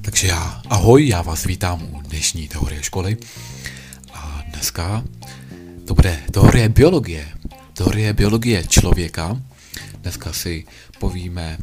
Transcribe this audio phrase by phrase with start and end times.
[0.00, 3.16] Takže já, ahoj, já vás vítám u dnešní teorie školy.
[4.14, 5.04] A dneska
[5.86, 7.28] to bude teorie biologie.
[7.72, 9.42] Teorie biologie člověka.
[10.02, 10.64] Dneska si
[10.98, 11.58] povíme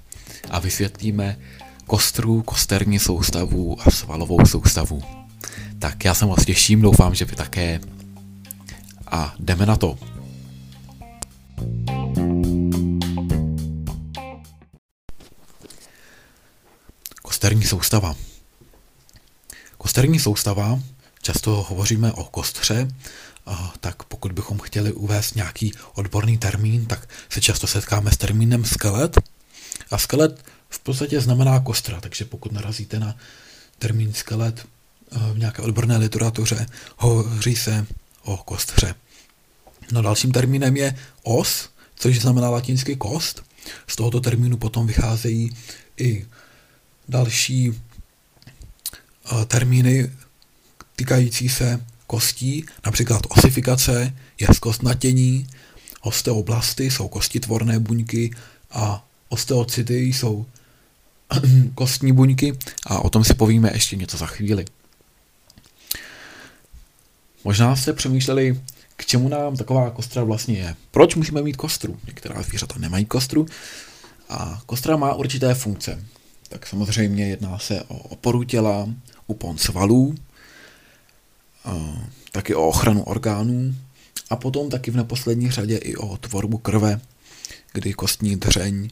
[0.49, 1.37] a vysvětlíme
[1.85, 5.03] kostru, kosterní soustavu a svalovou soustavu.
[5.79, 7.79] Tak já se moc těším, doufám, že vy také.
[9.07, 9.97] A jdeme na to.
[17.39, 18.15] Kosterní soustava.
[19.77, 20.79] Kosterní soustava,
[21.21, 22.87] často hovoříme o kostře,
[23.79, 29.17] tak pokud bychom chtěli uvést nějaký odborný termín, tak se často setkáme s termínem skelet.
[29.91, 33.15] A skelet v podstatě znamená kostra, takže pokud narazíte na
[33.77, 34.67] termín skelet
[35.33, 36.65] v nějaké odborné literatuře,
[36.97, 37.85] hovoří se
[38.21, 38.95] o kostře.
[39.91, 43.43] No dalším termínem je os, což znamená latinsky kost.
[43.87, 45.57] Z tohoto termínu potom vycházejí
[45.97, 46.27] i
[47.09, 47.73] další
[49.31, 50.11] eh, termíny
[50.95, 55.47] týkající se kostí, například osifikace je zkostnatění,
[56.01, 58.31] osteoblasty jsou kostitvorné buňky
[58.71, 60.45] a osteocyty jsou
[61.75, 64.65] kostní buňky a o tom si povíme ještě něco za chvíli.
[67.43, 68.61] Možná jste přemýšleli,
[68.95, 70.75] k čemu nám taková kostra vlastně je.
[70.91, 71.99] Proč musíme mít kostru?
[72.07, 73.45] Některá zvířata nemají kostru
[74.29, 76.03] a kostra má určité funkce
[76.49, 78.89] tak samozřejmě jedná se o oporu těla,
[79.27, 80.15] upon svalů,
[82.31, 83.75] taky o ochranu orgánů
[84.29, 87.01] a potom taky v neposlední řadě i o tvorbu krve,
[87.73, 88.89] kdy kostní dřeň,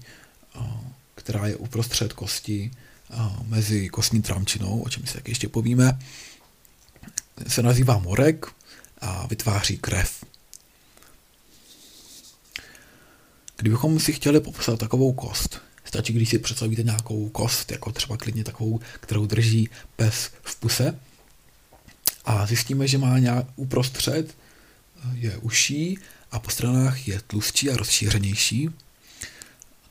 [1.16, 2.72] která je uprostřed kosti
[3.45, 5.99] mezi kostní tramčinou, o čem si taky ještě povíme,
[7.47, 8.45] se nazývá morek
[9.02, 10.23] a vytváří krev.
[13.58, 18.43] Kdybychom si chtěli popsat takovou kost, Stačí, když si představíte nějakou kost, jako třeba klidně
[18.43, 20.99] takovou, kterou drží pes v puse
[22.25, 24.36] a zjistíme, že má nějak uprostřed
[25.14, 25.99] je uší
[26.31, 28.70] a po stranách je tlustší a rozšířenější.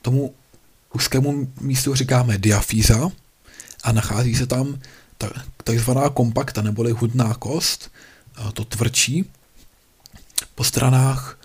[0.01, 0.35] Tomu
[0.93, 3.09] úzkému místu říkáme diafíza
[3.83, 4.79] a nachází se tam
[5.63, 7.91] takzvaná kompakta neboli hudná kost,
[8.53, 9.25] to tvrdší.
[10.55, 11.39] Po stranách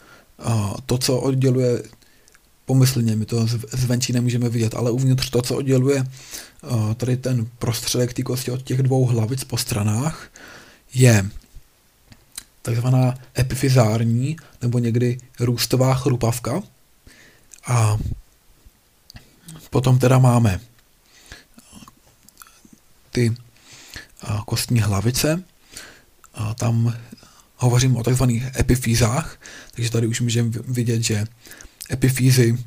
[0.86, 1.82] to, co odděluje
[2.64, 8.12] pomyslně, my to zvenčí nemůžeme vidět, ale uvnitř to, co odděluje eh, tady ten prostředek
[8.12, 10.30] té kosti od těch dvou hlavic po stranách,
[10.94, 11.30] je
[12.62, 16.62] takzvaná epifizární nebo někdy růstová chrupavka.
[17.66, 17.98] A
[19.70, 20.60] potom teda máme
[23.10, 25.44] ty eh, kostní hlavice.
[26.34, 26.94] A tam
[27.56, 29.40] hovořím o takzvaných epifízách,
[29.72, 31.24] takže tady už můžeme vidět, že
[31.92, 32.58] epifízy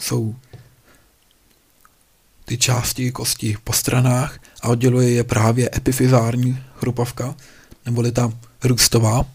[0.00, 0.34] jsou
[2.44, 7.34] ty části kosti po stranách a odděluje je právě epifizární chrupavka,
[7.86, 8.32] neboli ta
[8.64, 9.26] růstová.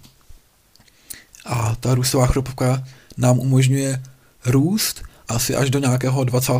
[1.46, 2.84] A ta růstová chrupavka
[3.18, 4.04] nám umožňuje
[4.46, 6.54] růst asi až do nějakého 20.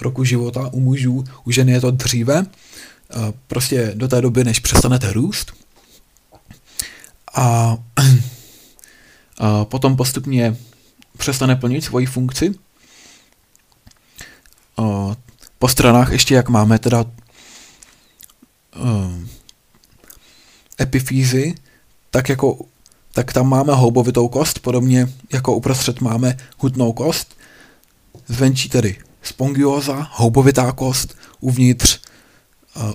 [0.00, 2.46] roku života u mužů, u žen je to dříve,
[3.46, 5.52] prostě do té doby, než přestanete růst.
[7.34, 7.76] A
[9.64, 10.56] potom postupně
[11.18, 12.54] přestane plnit svoji funkci.
[15.58, 17.04] Po stranách ještě, jak máme teda
[20.80, 21.54] epifízy,
[22.10, 22.58] tak jako
[23.12, 27.36] tak tam máme houbovitou kost, podobně jako uprostřed máme hutnou kost.
[28.26, 32.00] Zvenčí tedy spongioza, houbovitá kost, uvnitř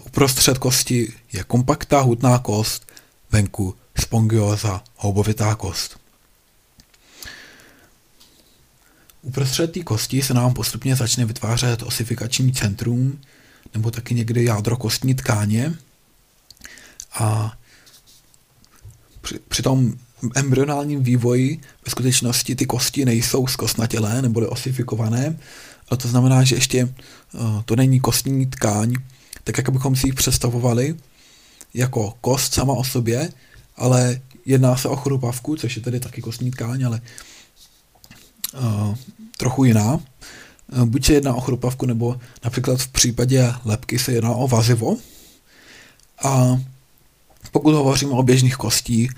[0.06, 2.92] uprostřed kosti je kompaktá hutná kost,
[3.32, 6.05] venku spongioza, houbovitá kost.
[9.26, 13.20] Uprostřed té kosti se nám postupně začne vytvářet osifikační centrum,
[13.74, 15.74] nebo taky někdy jádro kostní tkáně.
[17.14, 17.58] A
[19.22, 19.94] při, při tom
[20.36, 25.38] embryonálním vývoji ve skutečnosti ty kosti nejsou zkostnatělé nebo osifikované.
[25.90, 28.96] A to znamená, že ještě uh, to není kostní tkáň,
[29.44, 30.96] tak jak bychom si ji představovali
[31.74, 33.30] jako kost sama o sobě,
[33.78, 37.02] ale jedná se o chrupavku, což je tedy taky kostní tkáň, ale
[38.62, 38.96] uh,
[39.38, 39.94] trochu jiná.
[39.94, 44.98] Uh, buď se jedná o chrupavku, nebo například v případě lepky se jedná o vazivo.
[46.24, 46.62] A
[47.52, 49.10] pokud hovoříme o běžných kostí,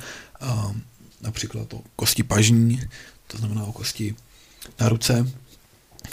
[0.41, 0.75] uh,
[1.21, 2.81] například o kosti pažní,
[3.27, 4.15] to znamená o kosti
[4.79, 5.31] na ruce,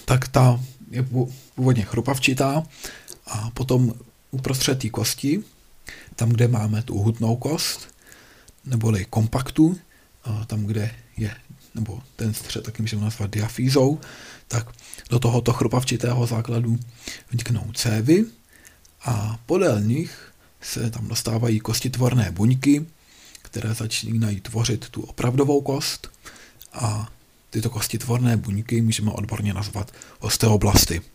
[0.05, 0.61] tak ta
[0.91, 1.07] je
[1.55, 2.63] původně chrupavčitá
[3.27, 3.95] a potom
[4.31, 5.43] uprostřed té kosti,
[6.17, 7.95] tam, kde máme tu hutnou kost,
[8.65, 9.77] neboli kompaktu,
[10.47, 11.37] tam, kde je
[11.75, 14.01] nebo ten střed taky můžeme nazvat diafízou,
[14.49, 14.73] tak
[15.11, 16.79] do tohoto chrupavčitého základu
[17.31, 18.25] vniknou cévy
[19.05, 22.87] a podél nich se tam dostávají kostitvorné buňky,
[23.43, 26.11] které začínají tvořit tu opravdovou kost
[26.73, 27.13] a
[27.51, 31.14] tyto kostitvorné buňky můžeme odborně nazvat osteoblasty.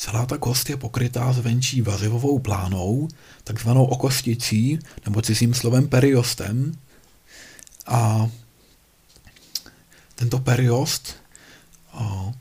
[0.00, 3.08] Celá ta kost je pokrytá zvenčí vazivovou plánou,
[3.44, 6.72] takzvanou okosticí, nebo cizím slovem periostem.
[7.86, 8.28] A
[10.14, 11.16] tento periost
[11.92, 12.32] o,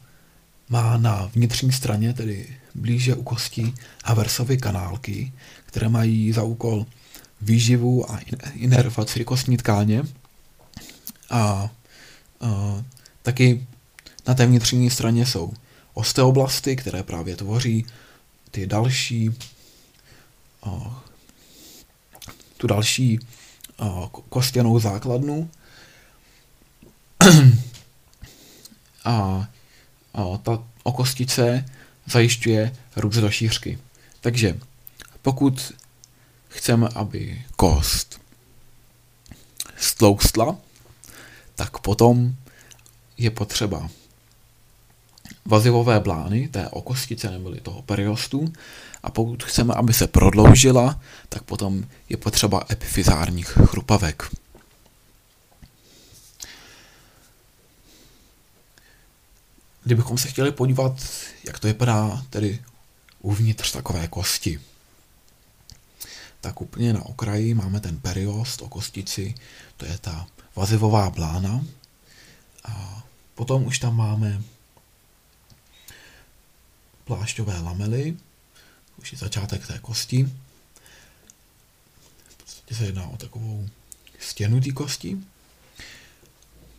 [0.70, 3.74] má na vnitřní straně, tedy blíže u kosti,
[4.06, 5.34] Haversovy kanálky,
[5.66, 6.86] které mají za úkol
[7.42, 8.20] výživu a
[8.54, 10.04] inervaci kostní tkáně.
[11.30, 11.70] A, a
[13.22, 13.68] taky
[14.28, 15.54] na té vnitřní straně jsou
[16.00, 17.86] osteoblasty, které právě tvoří
[18.52, 19.32] ty další
[22.58, 23.20] tu další
[24.30, 25.50] kostěnou základnu
[29.06, 29.48] a,
[30.14, 31.66] a ta okostice
[32.06, 33.80] zajišťuje růst do šířky.
[34.22, 34.60] Takže
[35.22, 35.72] pokud
[36.48, 38.22] chceme, aby kost
[39.78, 40.58] stloustla,
[41.56, 42.36] tak potom
[43.18, 43.90] je potřeba
[45.50, 48.54] vazivové blány, té okostice neboli toho periostu,
[49.04, 54.24] a pokud chceme, aby se prodloužila, tak potom je potřeba epifizárních chrupavek.
[59.84, 60.94] Kdybychom se chtěli podívat,
[61.46, 62.60] jak to vypadá tedy
[63.22, 64.60] uvnitř takové kosti,
[66.42, 69.36] tak úplně na okraji máme ten periost o kostici,
[69.78, 71.66] to je ta vazivová blána.
[72.66, 73.04] A
[73.36, 74.42] potom už tam máme
[77.10, 78.18] plášťové lamely,
[79.02, 80.30] už je začátek té kosti.
[82.30, 83.70] V podstatě se jedná o takovou
[84.20, 85.18] stěnu té kosti.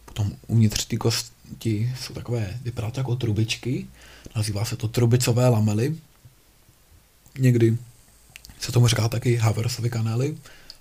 [0.04, 3.86] Potom uvnitř té kosti jsou takové, vypadá to jako trubičky,
[4.36, 5.98] nazývá se to trubicové lamely.
[7.38, 7.78] Někdy
[8.60, 10.38] se tomu říká taky Haversovy kanály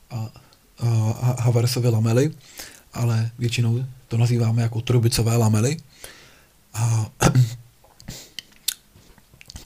[0.10, 0.32] a,
[0.80, 2.34] a Haversovy lamely,
[2.94, 5.78] ale většinou to nazýváme jako trubicové lamely.
[6.74, 7.12] A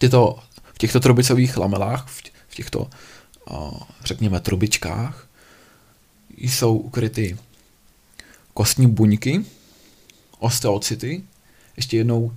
[0.03, 0.39] tyto,
[0.73, 2.07] v těchto trubicových lamelách,
[2.47, 2.89] v těchto,
[4.03, 5.27] řekněme, trubičkách,
[6.37, 7.37] jsou ukryty
[8.53, 9.45] kostní buňky,
[10.39, 11.23] osteocyty.
[11.77, 12.33] Ještě jednou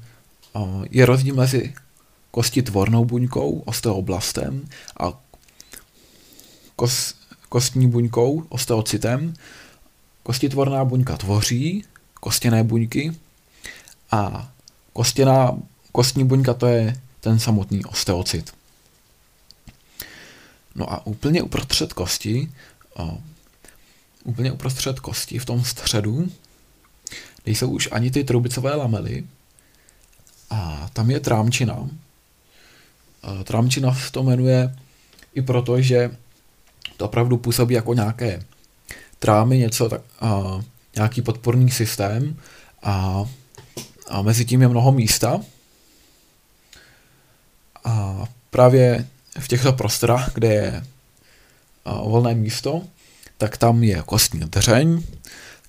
[0.91, 1.75] je rozdíl mezi
[2.31, 4.69] kostitvornou buňkou, osteoblastem
[5.01, 5.13] a
[6.77, 7.15] kos,
[7.49, 9.35] kostní buňkou, osteocytem.
[10.23, 11.85] Kostitvorná buňka tvoří
[12.15, 13.13] kostěné buňky
[14.11, 14.51] a
[14.93, 15.59] kostěná
[15.93, 18.55] kostní buňka to je ten samotný osteocit.
[20.75, 22.53] No a úplně uprostřed kosti,
[22.95, 23.19] o,
[24.25, 26.29] úplně uprostřed kosti v tom středu,
[27.47, 29.25] nejsou už ani ty trubicové lamely,
[30.51, 31.89] a tam je trámčina.
[33.23, 34.77] A trámčina se to jmenuje
[35.35, 36.17] i proto, že
[36.97, 38.43] to opravdu působí jako nějaké
[39.19, 40.61] trámy, něco tak, a,
[40.97, 42.37] nějaký podporný systém
[42.83, 43.25] a,
[44.09, 45.41] a mezi tím je mnoho místa,
[47.87, 49.07] a právě
[49.39, 50.85] v těchto prostorách, kde je
[51.85, 52.83] volné místo,
[53.39, 55.03] tak tam je kostní dřeň,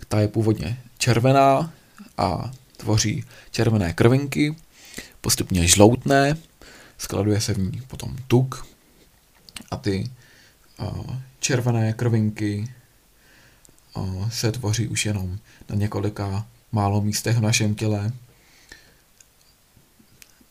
[0.08, 1.74] ta je původně červená
[2.18, 4.56] a tvoří červené krvinky,
[5.22, 6.38] postupně žloutné,
[6.98, 8.68] skladuje se v ní potom tuk
[9.72, 10.12] a ty
[11.40, 12.74] červené krvinky
[14.30, 15.38] se tvoří už jenom
[15.70, 18.12] na několika málo místech v našem těle,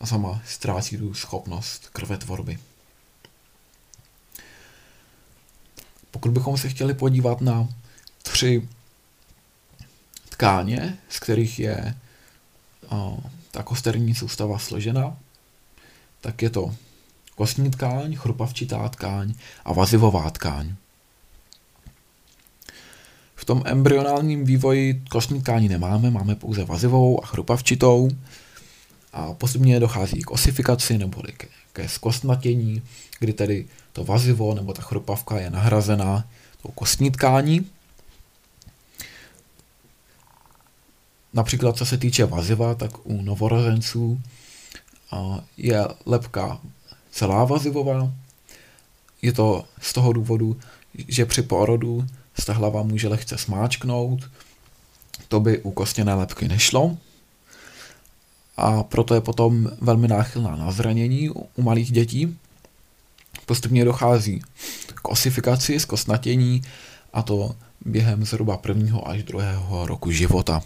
[0.00, 2.58] a sama ztrácí tu schopnost krvetvorby.
[6.10, 7.68] Pokud bychom se chtěli podívat na
[8.22, 8.68] tři
[10.28, 11.94] tkáně, z kterých je
[12.88, 13.18] o,
[13.50, 15.16] ta kosterní soustava složena,
[16.20, 16.74] tak je to
[17.34, 19.34] kostní tkáň, chrupavčitá tkáň
[19.64, 20.74] a vazivová tkáň.
[23.34, 28.08] V tom embryonálním vývoji kostní tkání nemáme, máme pouze vazivou a chrupavčitou,
[29.16, 32.82] a postupně dochází k osifikaci nebo ke, ke zkostnatění,
[33.18, 36.28] kdy tedy to vazivo nebo ta chropavka je nahrazena
[36.62, 37.66] tou kostní tkání.
[41.32, 44.20] Například co se týče vaziva, tak u novorozenců
[45.56, 46.60] je lepka
[47.10, 48.12] celá vazivová.
[49.22, 50.60] Je to z toho důvodu,
[51.08, 52.06] že při porodu
[52.40, 54.30] se ta hlava může lehce smáčknout.
[55.28, 56.96] To by u kostěné lepky nešlo
[58.56, 62.38] a proto je potom velmi náchylná na zranění u malých dětí.
[63.46, 64.42] Postupně dochází
[64.94, 66.62] k osifikaci, zkostnatění
[67.12, 70.62] a to během zhruba prvního až druhého roku života.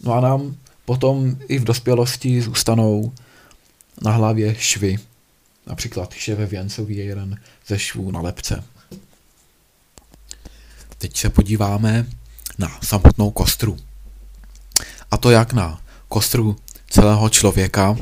[0.00, 3.12] No a nám potom i v dospělosti zůstanou
[4.02, 4.96] na hlavě švy.
[5.66, 8.64] Například ševe věncový je jeden ze švů na lepce.
[10.98, 12.06] Teď se podíváme
[12.58, 13.78] na samotnou kostru.
[15.14, 16.56] A to jak na kostru
[16.90, 17.96] celého člověka,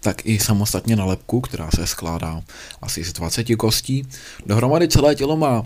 [0.00, 2.42] tak i samostatně na lepku, která se skládá
[2.82, 4.06] asi z 20 kostí.
[4.46, 5.62] Dohromady celé tělo má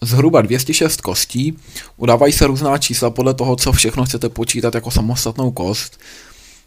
[0.00, 1.56] zhruba 206 kostí.
[1.96, 6.00] Udávají se různá čísla podle toho, co všechno chcete počítat jako samostatnou kost.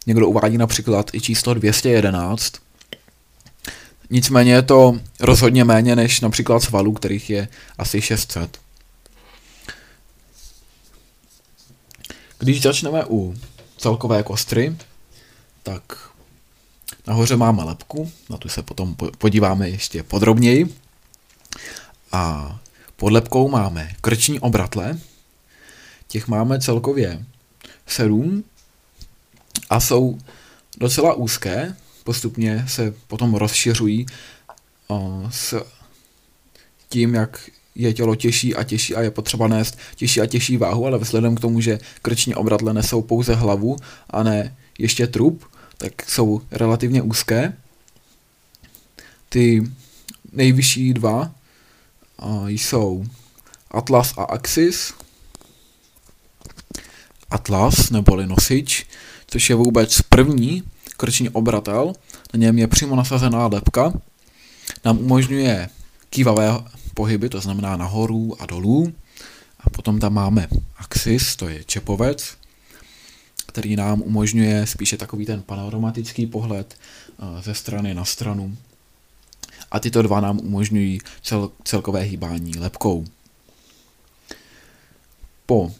[0.06, 2.52] Někdo uvádí například i číslo 211.
[4.10, 7.48] Nicméně je to rozhodně méně než například svalů, kterých je
[7.78, 8.65] asi 600.
[12.38, 13.34] Když začneme u
[13.76, 14.76] celkové kostry,
[15.62, 15.82] tak
[17.06, 20.76] nahoře máme lepku, na tu se potom podíváme ještě podrobněji.
[22.12, 22.58] A
[22.96, 24.98] pod lepkou máme krční obratle,
[26.08, 27.24] těch máme celkově
[27.86, 28.44] sedm
[29.70, 30.18] a jsou
[30.78, 34.06] docela úzké, postupně se potom rozšiřují
[35.30, 35.64] s
[36.88, 40.86] tím, jak je tělo těžší a těžší a je potřeba nést těžší a těžší váhu,
[40.86, 43.76] ale vzhledem k tomu, že krční obratle nesou pouze hlavu
[44.10, 45.44] a ne ještě trup,
[45.78, 47.56] tak jsou relativně úzké.
[49.28, 49.62] Ty
[50.32, 51.30] nejvyšší dva
[52.46, 53.04] jsou
[53.70, 54.94] Atlas a Axis.
[57.30, 58.86] Atlas, neboli nosič,
[59.26, 60.62] což je vůbec první
[60.96, 61.92] krční obratel,
[62.34, 63.92] na něm je přímo nasazená lepka,
[64.84, 65.68] nám umožňuje
[66.10, 66.50] kývavé
[66.96, 68.92] pohyby, to znamená nahoru a dolů.
[69.60, 72.36] A potom tam máme axis, to je čepovec,
[73.46, 78.56] který nám umožňuje spíše takový ten panoramatický pohled eh, ze strany na stranu.
[79.70, 83.04] A tyto dva nám umožňují cel, celkové hýbání lepkou.
[85.46, 85.72] Po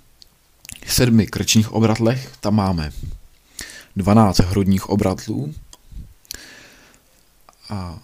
[0.86, 2.92] sedmi krčních obratlech tam máme
[3.96, 5.54] 12 hrudních obratlů
[7.68, 7.98] a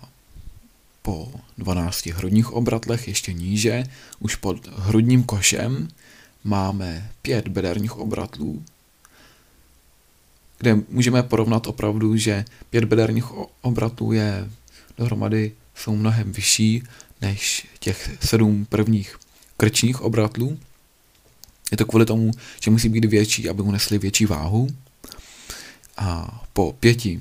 [1.02, 3.84] po 12 hrudních obratlech ještě níže,
[4.18, 5.88] už pod hrudním košem,
[6.44, 8.64] máme pět bederních obratlů,
[10.58, 13.24] kde můžeme porovnat opravdu, že pět bederních
[13.62, 14.50] obratlů je
[14.98, 16.82] dohromady jsou mnohem vyšší
[17.20, 19.18] než těch sedm prvních
[19.56, 20.58] krčních obratlů.
[21.70, 22.30] Je to kvůli tomu,
[22.60, 24.68] že musí být větší, aby unesli větší váhu.
[25.96, 27.20] A po pěti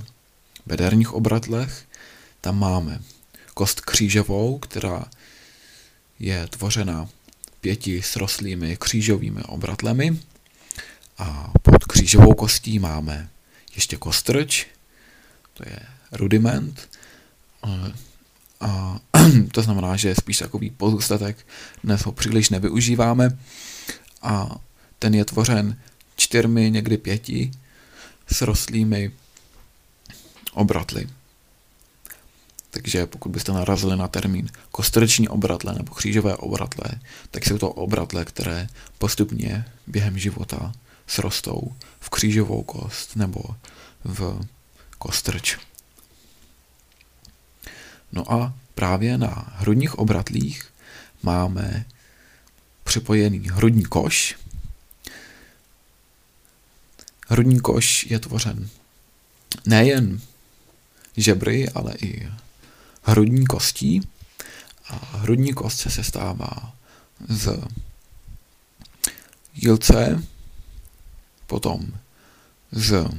[0.65, 1.85] bederních obratlech
[2.41, 2.99] tam máme
[3.53, 5.05] kost křížovou, která
[6.19, 7.09] je tvořena
[7.61, 10.19] pěti srostlými křížovými obratlemi.
[11.17, 13.29] A pod křížovou kostí máme
[13.75, 14.65] ještě kostrč,
[15.53, 15.79] to je
[16.11, 16.89] rudiment,
[18.61, 18.99] a
[19.51, 21.47] to znamená, že je spíš takový pozůstatek,
[21.83, 23.37] dnes ho příliš nevyužíváme.
[24.21, 24.49] A
[24.99, 25.79] ten je tvořen
[26.15, 27.51] čtyřmi, někdy pěti
[28.31, 29.11] srostlými
[30.53, 31.09] obratly.
[32.81, 36.85] Takže pokud byste narazili na termín kostreční obratle nebo křížové obratle,
[37.31, 40.73] tak jsou to obratle, které postupně během života
[41.07, 43.43] srostou v křížovou kost nebo
[44.03, 44.41] v
[44.97, 45.57] kostrč.
[48.11, 50.67] No a právě na hrudních obratlích
[51.23, 51.85] máme
[52.83, 54.35] připojený hrudní koš.
[57.27, 58.69] Hrudní koš je tvořen
[59.65, 60.21] nejen
[61.17, 62.31] žebry, ale i
[63.01, 64.01] hrudní kostí.
[64.89, 66.73] A hrudní kost se sestává
[67.29, 67.63] z
[69.53, 70.23] jílce,
[71.47, 71.93] potom
[72.71, 73.09] z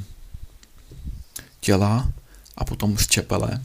[1.60, 2.12] těla
[2.56, 3.62] a potom z čepele.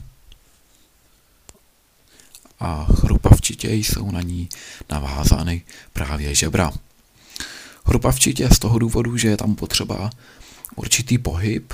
[2.60, 4.48] A chrupavčitě jsou na ní
[4.90, 6.72] navázány právě žebra.
[7.86, 10.10] Chrupavčitě z toho důvodu, že je tam potřeba
[10.76, 11.72] určitý pohyb,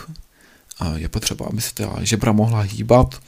[0.97, 3.23] je potřeba, aby se ta žebra mohla hýbat,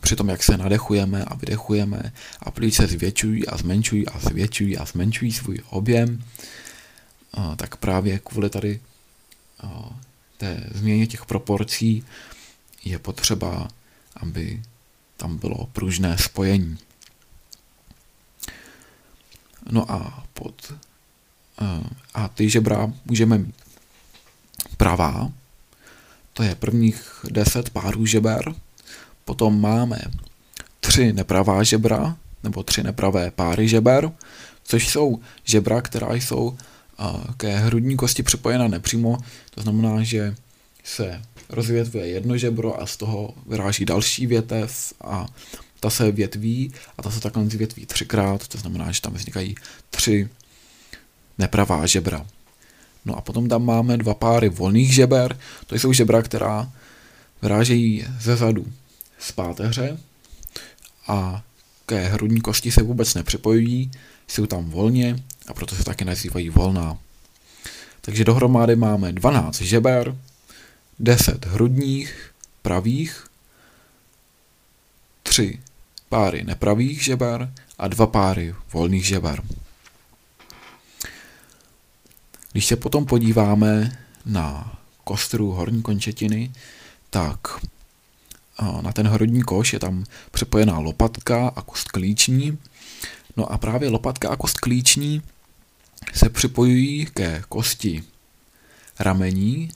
[0.00, 4.84] při tom, jak se nadechujeme a vydechujeme a plíce zvětšují a zmenšují a zvětšují a
[4.84, 6.24] zmenšují svůj objem,
[7.56, 8.80] tak právě kvůli tady
[10.36, 12.04] té změně těch proporcí
[12.84, 13.68] je potřeba,
[14.16, 14.62] aby
[15.16, 16.78] tam bylo pružné spojení.
[19.70, 20.72] No a pod
[22.14, 23.54] a ty žebra můžeme mít
[24.76, 25.32] pravá,
[26.32, 28.54] to je prvních 10 párů žeber,
[29.24, 29.98] Potom máme
[30.80, 34.12] tři nepravá žebra, nebo tři nepravé páry žeber,
[34.64, 36.56] což jsou žebra, která jsou
[37.36, 39.18] ke hrudní kosti připojena nepřímo,
[39.54, 40.34] to znamená, že
[40.84, 45.26] se rozvětvuje jedno žebro a z toho vyráží další větev a
[45.80, 49.54] ta se větví a ta se takhle větví třikrát, to znamená, že tam vznikají
[49.90, 50.28] tři
[51.38, 52.26] nepravá žebra.
[53.04, 56.72] No a potom tam máme dva páry volných žeber, to jsou žebra, která
[57.42, 58.66] vyrážejí ze zadu
[59.22, 59.98] z páteře
[61.08, 61.42] a
[61.86, 63.90] ke hrudní kosti se vůbec nepřipojují,
[64.28, 66.98] jsou tam volně a proto se taky nazývají volná.
[68.00, 70.16] Takže dohromady máme 12 žeber,
[70.98, 73.26] 10 hrudních pravých,
[75.22, 75.60] 3
[76.08, 79.42] páry nepravých žeber a 2 páry volných žeber.
[82.52, 86.52] Když se potom podíváme na kostru horní končetiny,
[87.10, 87.38] tak
[88.80, 92.58] na ten hrudní koš je tam připojená lopatka a kost klíční.
[93.36, 95.22] No a právě lopatka a kost klíční
[96.14, 98.04] se připojují ke kosti
[98.98, 99.68] ramení,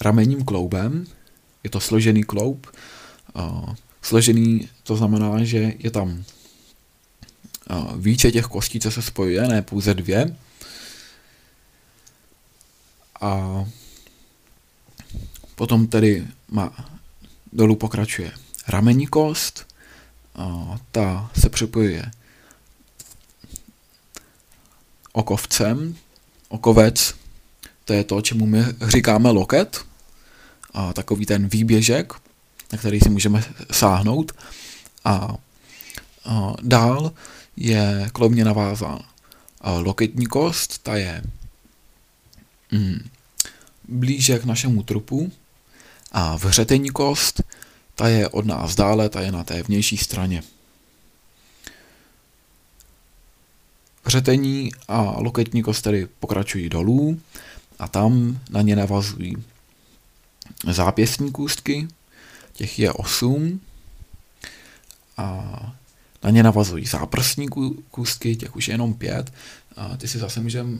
[0.00, 1.06] ramenním kloubem.
[1.64, 2.66] Je to složený kloub.
[4.02, 6.24] Složený to znamená, že je tam
[7.96, 10.36] více těch kostí, co se spojuje, ne pouze dvě.
[13.20, 13.64] A
[15.54, 16.97] potom tedy má,
[17.52, 18.32] dolů pokračuje
[18.68, 19.66] ramení kost,
[20.34, 22.10] a ta se připojuje
[25.12, 25.96] okovcem.
[26.48, 27.14] Okovec,
[27.84, 29.84] to je to, čemu my říkáme loket,
[30.72, 32.12] a takový ten výběžek,
[32.72, 34.32] na který si můžeme sáhnout.
[35.04, 35.34] A,
[36.24, 37.12] a dál
[37.56, 38.98] je kloubně navázán
[39.78, 41.22] loketní kost, ta je
[42.72, 43.08] mm,
[43.88, 45.32] blíže k našemu trupu
[46.12, 47.42] a vřetení kost,
[47.94, 50.42] ta je od nás dále, ta je na té vnější straně.
[54.04, 57.20] Vřetení a loketní kost tedy pokračují dolů
[57.78, 59.36] a tam na ně navazují
[60.70, 61.88] zápěstní kůstky,
[62.52, 63.60] těch je 8
[65.16, 65.58] a
[66.22, 67.48] na ně navazují záprstní
[67.90, 69.32] kůstky, těch už je jenom 5.
[69.76, 70.78] A ty si zase můžeme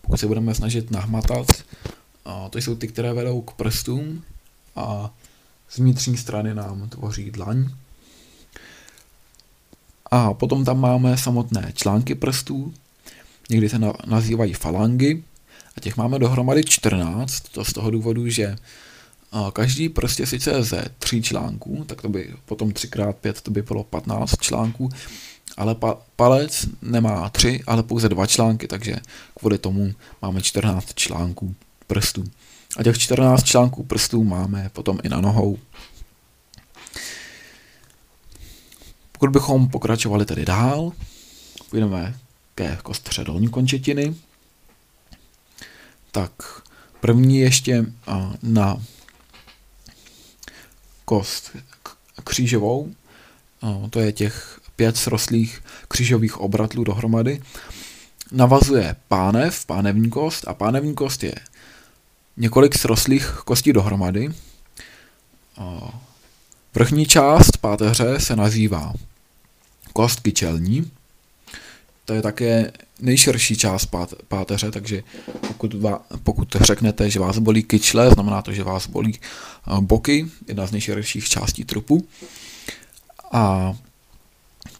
[0.00, 1.46] pokud se budeme snažit nahmatat,
[2.26, 4.22] a to jsou ty, které vedou k prstům
[4.76, 5.14] a
[5.68, 7.68] z vnitřní strany nám tvoří dlaň.
[10.10, 12.74] A potom tam máme samotné články prstů,
[13.50, 15.22] někdy se nazývají falangy,
[15.76, 18.56] a těch máme dohromady 14, to z toho důvodu, že
[19.52, 24.40] každý prostě sice ze tří článků, tak to by potom 3x5 to by bylo 15
[24.40, 24.88] článků,
[25.56, 28.96] ale pa- palec nemá tři, ale pouze dva články, takže
[29.38, 31.54] kvůli tomu máme 14 článků
[31.86, 32.24] prstů.
[32.76, 35.58] A těch 14 článků prstů máme potom i na nohou.
[39.12, 40.92] Pokud bychom pokračovali tedy dál,
[41.70, 42.18] půjdeme
[42.54, 44.14] ke kostře dolní končetiny,
[46.12, 46.32] tak
[47.00, 47.84] první ještě
[48.42, 48.82] na
[51.04, 51.56] kost
[52.24, 52.94] křížovou,
[53.90, 57.42] to je těch pět srostlých křížových obratlů dohromady,
[58.32, 61.34] navazuje pánev, pánevní kost a pánevní kost je
[62.36, 64.28] několik srostlých kostí dohromady.
[66.74, 68.92] Vrchní část páteře se nazývá
[69.92, 70.90] kost kyčelní.
[72.04, 73.88] To je také nejširší část
[74.28, 75.02] páteře, takže
[75.48, 79.18] pokud, va, pokud řeknete, že vás bolí kyčle, znamená to, že vás bolí
[79.80, 82.08] boky, jedna z nejširších částí trupu.
[83.32, 83.74] A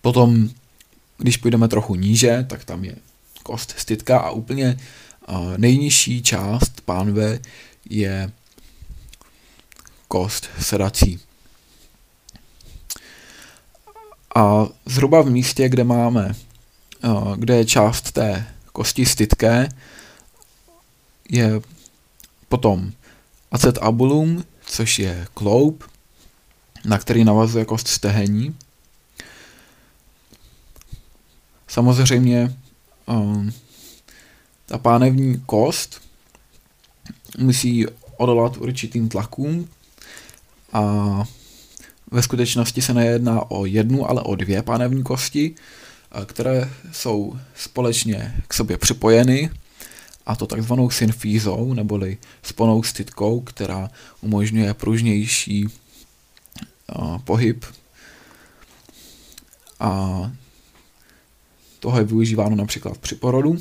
[0.01, 0.51] potom,
[1.19, 2.97] když půjdeme trochu níže, tak tam je
[3.43, 4.77] kost stytka a úplně
[5.57, 7.39] nejnižší část pánve
[7.91, 8.33] je
[10.09, 11.21] kost sedací.
[14.37, 16.35] A zhruba v místě, kde máme,
[17.37, 19.69] kde je část té kosti stytké,
[21.29, 21.61] je
[22.49, 22.93] potom
[23.51, 25.85] acetabulum, což je kloub,
[26.85, 28.57] na který navazuje kost stehení.
[31.69, 32.57] Samozřejmě
[33.07, 33.53] um,
[34.67, 36.03] ta pánevní kost
[37.39, 39.69] musí odolat určitým tlakům
[40.73, 41.25] a
[42.11, 45.55] ve skutečnosti se nejedná o jednu, ale o dvě pánevní kosti,
[46.27, 49.51] které jsou společně k sobě připojeny
[50.27, 55.67] a to takzvanou synfízou, neboli sponou stytkou, která umožňuje pružnější
[57.25, 57.65] pohyb.
[59.81, 60.21] A
[61.81, 63.59] toho je využíváno například při porodu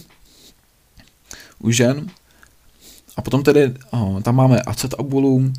[1.65, 2.11] u žen.
[3.17, 5.53] A potom tedy o, tam máme acetabulum,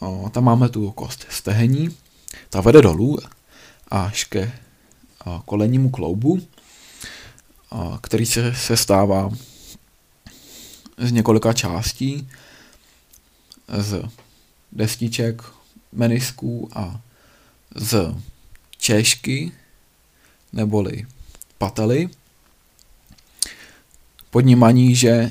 [0.00, 1.92] o, tam máme tu kost stehení,
[2.50, 3.18] ta vede dolů
[3.88, 4.52] až ke
[5.24, 6.40] o, kolennímu kloubu,
[7.70, 9.30] o, který se, se stává
[10.98, 12.28] z několika částí,
[13.78, 14.02] z
[14.72, 15.42] destiček,
[15.92, 17.00] menisků a
[17.74, 18.14] z
[18.78, 19.52] češky
[20.52, 21.06] neboli
[21.58, 22.08] pately.
[24.36, 25.30] Pod ním že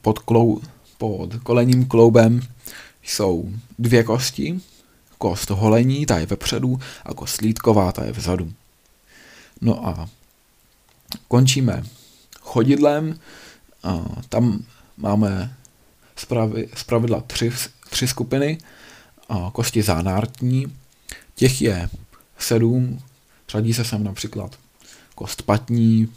[0.00, 0.60] pod, klou,
[0.98, 2.40] pod kolením kloubem
[3.02, 4.60] jsou dvě kosti,
[5.18, 8.52] kost holení, ta je vepředu, a kost lítková, ta je vzadu.
[9.60, 10.08] No a
[11.28, 11.82] končíme
[12.40, 13.18] chodidlem,
[13.82, 14.64] a tam
[14.96, 15.56] máme
[16.74, 17.52] z pravidla tři,
[17.90, 18.58] tři skupiny,
[19.28, 20.76] a kosti zánártní,
[21.34, 21.88] těch je
[22.38, 22.98] sedm,
[23.48, 24.58] řadí se sem například
[25.14, 26.08] kost patní,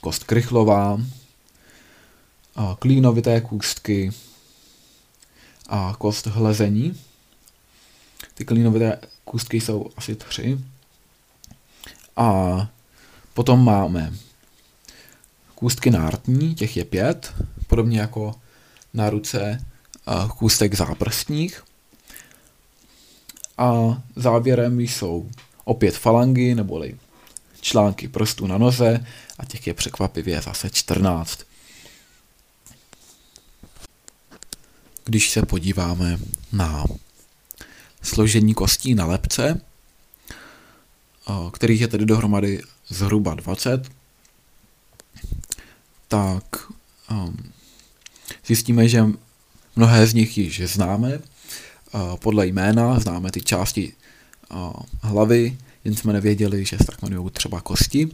[0.00, 0.98] kost krychlová,
[2.58, 4.10] a klínovité kůstky
[5.68, 7.00] a kost hlezení.
[8.34, 10.58] Ty klínovité kůstky jsou asi tři.
[12.16, 12.68] A
[13.34, 14.12] potom máme
[15.54, 17.34] kůstky nártní, těch je pět,
[17.66, 18.34] podobně jako
[18.94, 19.64] na ruce
[20.38, 21.62] kůstek záprstních.
[23.58, 25.30] A závěrem jsou
[25.64, 26.98] opět falangy, neboli
[27.68, 29.06] články prstů na noze
[29.38, 31.40] a těch je překvapivě zase 14.
[35.04, 36.18] Když se podíváme
[36.52, 36.84] na
[38.02, 39.60] složení kostí na lepce,
[41.52, 43.90] kterých je tedy dohromady zhruba 20,
[46.08, 46.44] tak
[47.10, 47.52] um,
[48.46, 49.04] zjistíme, že
[49.76, 51.20] mnohé z nich již známe.
[52.18, 53.92] Podle jména známe ty části
[55.02, 58.08] hlavy, jen jsme nevěděli, že jmenují třeba kosti,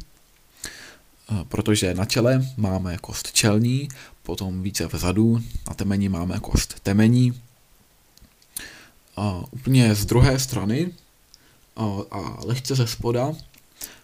[1.48, 3.88] protože na čele máme kost čelní,
[4.22, 7.40] potom více vzadu, na temení máme kost temení.
[9.16, 10.92] A úplně z druhé strany
[11.76, 13.32] a, a lehce ze spoda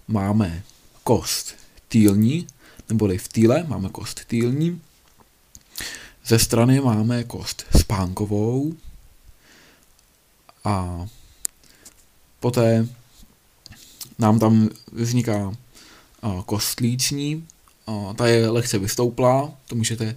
[0.09, 0.63] máme
[1.05, 1.55] kost
[1.89, 2.47] týlní,
[2.89, 4.81] neboli v týle máme kost týlní.
[6.27, 8.75] Ze strany máme kost spánkovou
[10.65, 11.07] a
[12.41, 12.89] poté
[14.21, 15.53] nám tam vzniká
[16.47, 17.47] kost líční,
[18.17, 20.17] ta je lehce vystouplá, to můžete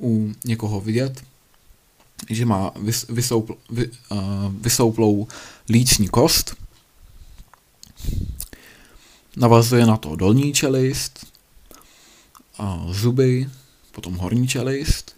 [0.00, 1.24] u někoho vidět,
[2.30, 2.72] že má
[3.08, 3.90] vysoupl, vy,
[4.60, 5.28] vysouplou
[5.68, 6.56] líční kost.
[9.36, 11.26] Navazuje na to dolní čelist,
[12.90, 13.50] zuby,
[13.92, 15.16] potom horní čelist,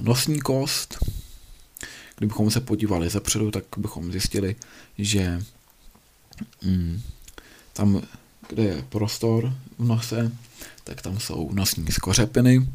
[0.00, 0.98] nosní kost.
[2.16, 4.56] Kdybychom se podívali zepředu, tak bychom zjistili,
[4.98, 5.42] že
[6.62, 7.02] mm,
[7.72, 8.02] tam,
[8.48, 10.32] kde je prostor v nose,
[10.84, 12.68] tak tam jsou nosní skořepiny,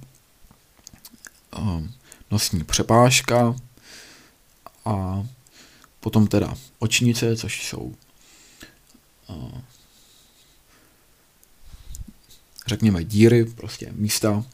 [2.32, 3.56] nosní přepážka
[4.86, 5.26] a
[6.00, 7.96] potom teda očnice, což jsou
[12.68, 14.46] řekněme díry, prostě místa,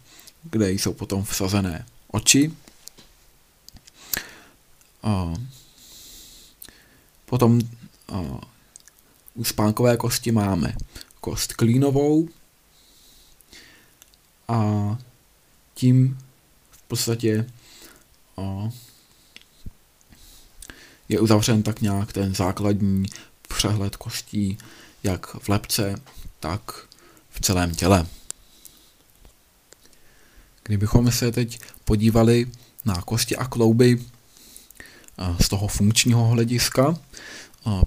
[0.43, 2.53] kde jsou potom vsazené oči.
[7.25, 7.59] Potom
[8.11, 8.41] u
[9.43, 10.75] spánkové kosti máme
[11.21, 12.29] kost klínovou
[14.47, 14.97] a
[15.73, 16.17] tím
[16.71, 17.45] v podstatě
[21.09, 23.05] je uzavřen tak nějak ten základní
[23.47, 24.57] přehled kostí,
[25.03, 25.95] jak v lepce,
[26.39, 26.87] tak
[27.29, 28.07] v celém těle.
[30.63, 32.51] Kdybychom se teď podívali
[32.85, 34.05] na kosti a klouby
[35.41, 36.97] z toho funkčního hlediska,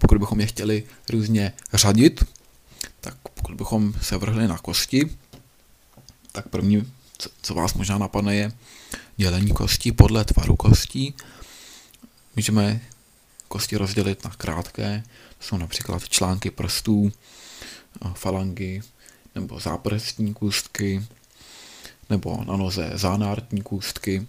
[0.00, 2.24] pokud bychom je chtěli různě řadit,
[3.00, 5.16] tak pokud bychom se vrhli na kosti,
[6.32, 6.92] tak první,
[7.42, 8.52] co vás možná napadne, je
[9.16, 11.14] dělení kostí podle tvaru kostí.
[12.36, 12.80] Můžeme
[13.48, 15.02] kosti rozdělit na krátké,
[15.38, 17.12] to jsou například články prstů,
[18.14, 18.80] falangy
[19.34, 21.06] nebo záprstní kůstky,
[22.10, 24.26] nebo na noze zánártní kůstky.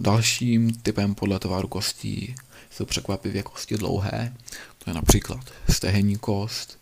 [0.00, 2.34] Dalším typem podle tvaru kostí
[2.70, 4.36] jsou překvapivě kosti dlouhé,
[4.78, 6.78] to je například stehenní kost,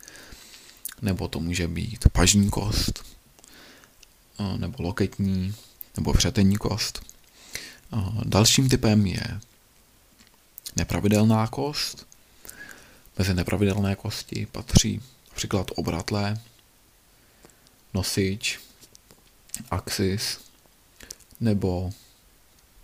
[1.03, 3.05] nebo to může být pažní kost,
[4.57, 5.55] nebo loketní,
[5.97, 7.03] nebo vřetenní kost.
[8.25, 9.41] Dalším typem je
[10.77, 12.07] nepravidelná kost.
[13.19, 16.41] Mezi nepravidelné kosti patří například obratlé,
[17.95, 18.61] nosič,
[19.71, 20.41] axis
[21.41, 21.93] nebo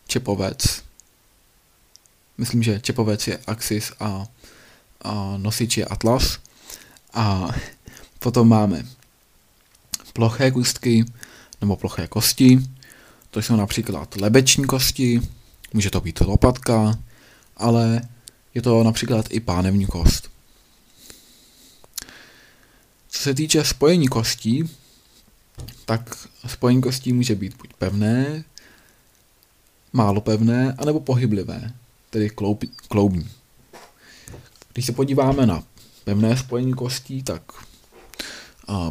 [0.07, 0.83] čepovec.
[2.39, 4.27] Myslím, že čepovec je axis a,
[5.03, 6.39] a nosič je atlas.
[7.15, 7.49] A
[8.19, 8.85] potom máme
[10.13, 11.05] ploché kůstky
[11.61, 12.59] nebo ploché kosti.
[13.31, 15.21] To jsou například lebeční kosti,
[15.73, 16.99] může to být lopatka,
[17.57, 18.01] ale
[18.55, 20.31] je to například i pánevní kost.
[23.09, 24.71] Co se týče spojení kostí,
[25.85, 28.45] tak spojení kostí může být buď pevné,
[29.93, 31.73] málo pevné, anebo pohyblivé,
[32.15, 33.31] tedy kloub, kloubní.
[34.73, 35.65] Když se podíváme na
[36.05, 37.43] pevné spojení kostí, tak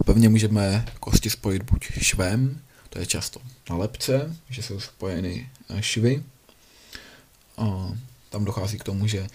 [0.06, 6.24] pevně můžeme kosti spojit buď švem, to je často na lepce, že jsou spojeny švy.
[8.30, 9.28] Tam dochází k tomu, že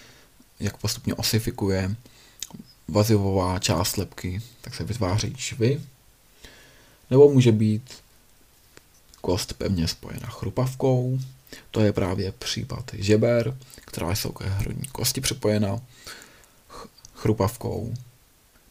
[0.61, 1.96] jak postupně osifikuje
[2.88, 5.81] vazivová část lepky, tak se vytvářejí švy.
[7.11, 7.94] Nebo může být
[9.20, 11.20] kost pevně spojena chrupavkou,
[11.71, 15.81] to je právě případ žeber, která jsou ke hrudní kosti připojena
[17.15, 17.95] chrupavkou,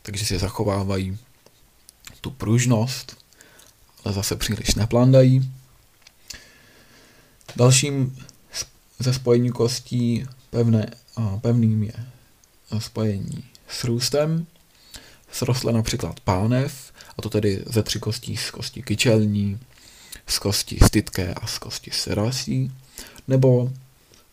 [0.02, 1.18] takže si zachovávají
[2.22, 3.18] tu pružnost,
[4.04, 5.54] ale zase příliš neplandají.
[7.56, 8.18] Dalším
[9.00, 11.94] ze spojení kostí pevné, a pevným je
[12.80, 14.48] spojení s růstem.
[15.32, 19.60] Srostle například pánev, a to tedy ze tři kostí z kosti kyčelní,
[20.28, 22.72] z kosti stytké a z kosti serasí,
[23.28, 23.72] nebo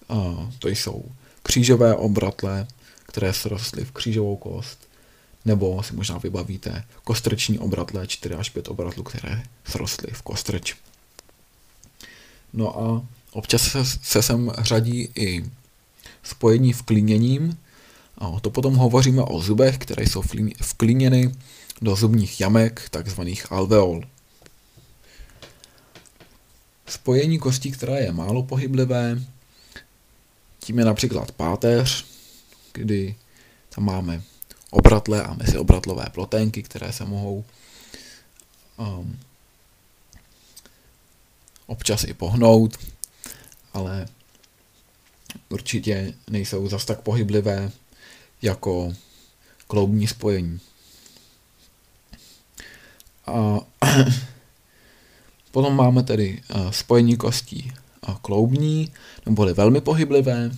[0.09, 1.05] a, to jsou
[1.43, 2.67] křížové obratle,
[3.07, 4.89] které srostly v křížovou kost,
[5.45, 10.75] nebo si možná vybavíte kostrční obratle, 4 až 5 obratlů, které srostly v kostrč.
[12.53, 15.45] No a občas se, se sem řadí i
[16.23, 17.59] spojení vklíněním.
[18.19, 20.23] A to potom hovoříme o zubech, které jsou
[20.63, 21.35] vklíněny
[21.83, 24.03] do zubních jamek, takzvaných alveol.
[26.87, 29.19] Spojení kostí, které je málo pohyblivé,
[30.59, 32.05] tím je například páteř,
[32.73, 33.17] kdy
[33.75, 34.23] tam máme
[34.71, 37.45] obratle a meziobratlové ploténky, které se mohou
[38.77, 39.21] um,
[41.67, 42.79] občas i pohnout,
[43.73, 44.07] ale
[45.49, 47.71] určitě nejsou zas tak pohyblivé
[48.43, 48.95] jako
[49.67, 50.61] kloubní spojení.
[53.27, 53.59] A
[55.55, 58.91] potom máme tedy uh, spojení kostí uh, kloubní,
[59.27, 60.51] neboli velmi pohyblivé,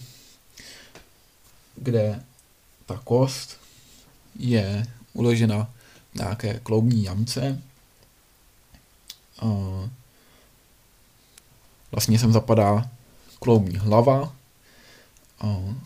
[1.76, 2.24] kde
[2.86, 3.60] ta kost
[4.38, 5.68] je uložena
[6.12, 7.62] v nějaké kloubní jamce.
[11.92, 12.90] Vlastně sem zapadá
[13.38, 14.32] kloubní hlava,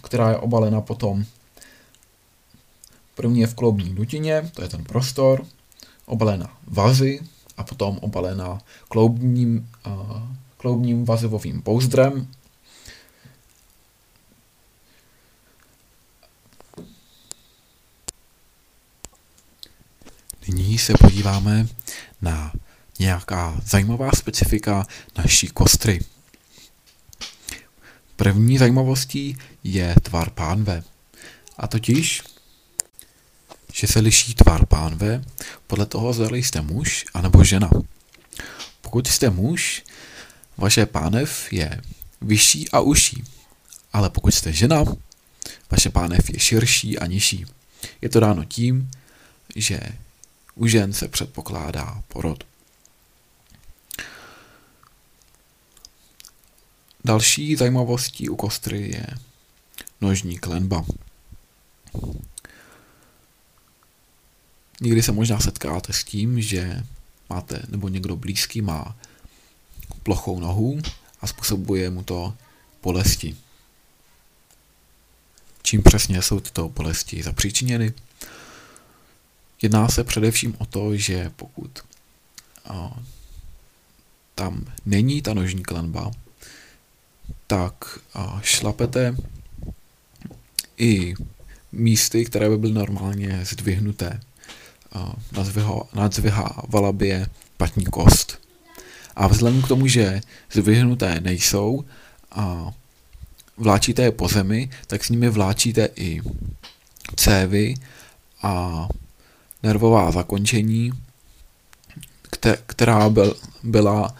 [0.03, 1.25] která je obalena potom
[3.15, 5.47] První je v kloubní dutině, to je ten prostor,
[6.07, 7.21] obalena vazy
[7.61, 9.69] a potom obalena kloubním,
[10.57, 12.29] kloubním vazivovým pouzdrem,
[20.49, 21.67] Nyní se podíváme
[22.23, 22.53] na
[22.99, 24.87] nějaká zajímavá specifika
[25.19, 26.01] naší kostry.
[28.17, 30.83] První zajímavostí je tvar pánve.
[31.59, 32.23] A totiž,
[33.73, 35.25] že se liší tvar pánve
[35.67, 37.71] podle toho, zda jste muž anebo žena.
[38.81, 39.85] Pokud jste muž,
[40.57, 41.81] vaše pánev je
[42.21, 43.25] vyšší a užší,
[43.93, 44.85] ale pokud jste žena,
[45.71, 47.47] vaše pánev je širší a nižší.
[48.01, 48.91] Je to dáno tím,
[49.57, 49.81] že
[50.55, 52.45] u žen se předpokládá porod.
[57.05, 59.07] Další zajímavostí u kostry je
[60.01, 60.85] nožní klenba.
[64.81, 66.85] Někdy se možná setkáte s tím, že
[67.31, 68.97] máte, nebo někdo blízký má
[70.03, 70.81] plochou nohu
[71.21, 72.35] a způsobuje mu to
[72.83, 73.37] bolesti.
[75.63, 77.93] Čím přesně jsou tyto bolesti zapříčiněny?
[79.63, 81.79] Jedná se především o to, že pokud
[82.65, 83.01] a,
[84.35, 86.11] tam není ta nožní klenba,
[87.47, 89.17] tak a, šlapete
[90.77, 91.15] i
[91.73, 94.21] místy, které by byly normálně zdvihnuté.
[95.93, 97.27] Nadzvihávala by je
[97.57, 98.41] patní kost.
[99.17, 100.21] A vzhledem k tomu, že
[100.53, 101.85] zdvihnuté nejsou
[102.31, 102.71] a
[103.57, 106.21] vláčíte je po zemi, tak s nimi vláčíte i
[107.17, 107.75] cévy
[108.43, 108.89] a
[109.63, 110.93] nervová zakončení,
[112.67, 114.15] která byl, byla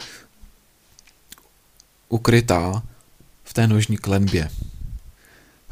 [2.09, 2.83] ukrytá
[3.45, 4.51] v té nožní klenbě.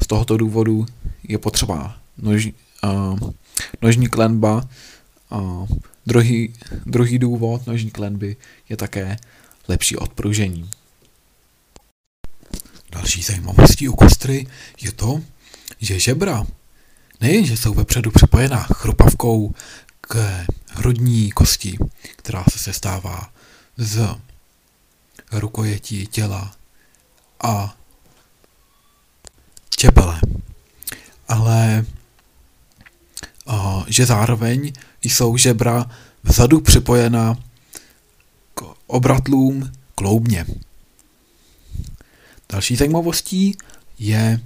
[0.01, 0.85] Z tohoto důvodu
[1.23, 2.49] je potřeba nož,
[2.83, 3.29] uh,
[3.81, 4.69] nožní klenba.
[5.31, 5.67] Uh,
[6.05, 6.53] druhý,
[6.85, 8.35] druhý důvod nožní klenby
[8.69, 9.17] je také
[9.67, 10.69] lepší odpružení.
[12.91, 14.47] Další zajímavostí u kostry
[14.81, 15.21] je to,
[15.79, 16.45] že žebra
[17.21, 19.53] Nejenže jsou vepředu připojená chrupavkou
[20.01, 21.77] k hrudní kosti,
[22.15, 23.33] která se sestává
[23.77, 24.15] z
[25.31, 26.55] rukojetí těla
[27.43, 27.75] a
[29.69, 30.21] čepele,
[31.27, 31.85] ale
[33.87, 35.85] že zároveň jsou žebra
[36.23, 37.37] vzadu připojena
[38.53, 40.45] k obratlům kloubně.
[42.49, 43.57] Další zajímavostí
[43.99, 44.41] je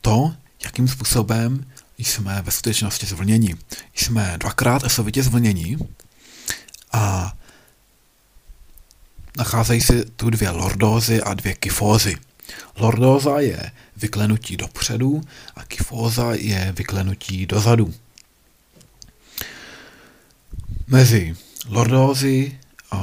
[0.00, 1.66] to, jakým způsobem
[1.98, 3.56] jsme ve skutečnosti zvlněni.
[3.94, 5.78] Jsme dvakrát esovitě zvlněni
[6.92, 7.32] a
[9.36, 12.16] nacházejí se tu dvě lordózy a dvě kyfózy.
[12.76, 15.20] Lordóza je vyklenutí dopředu
[15.56, 17.94] a kyfóza je vyklenutí dozadu.
[20.86, 21.36] Mezi
[21.68, 22.58] lordózy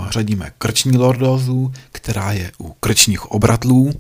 [0.09, 3.93] řadíme krční lordózu, která je u krčních obratlů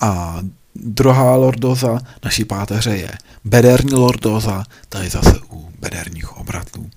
[0.00, 0.40] a
[0.74, 3.10] druhá lordóza naší páteře je
[3.44, 6.90] bederní lordóza, ta je zase u bederních obratlů.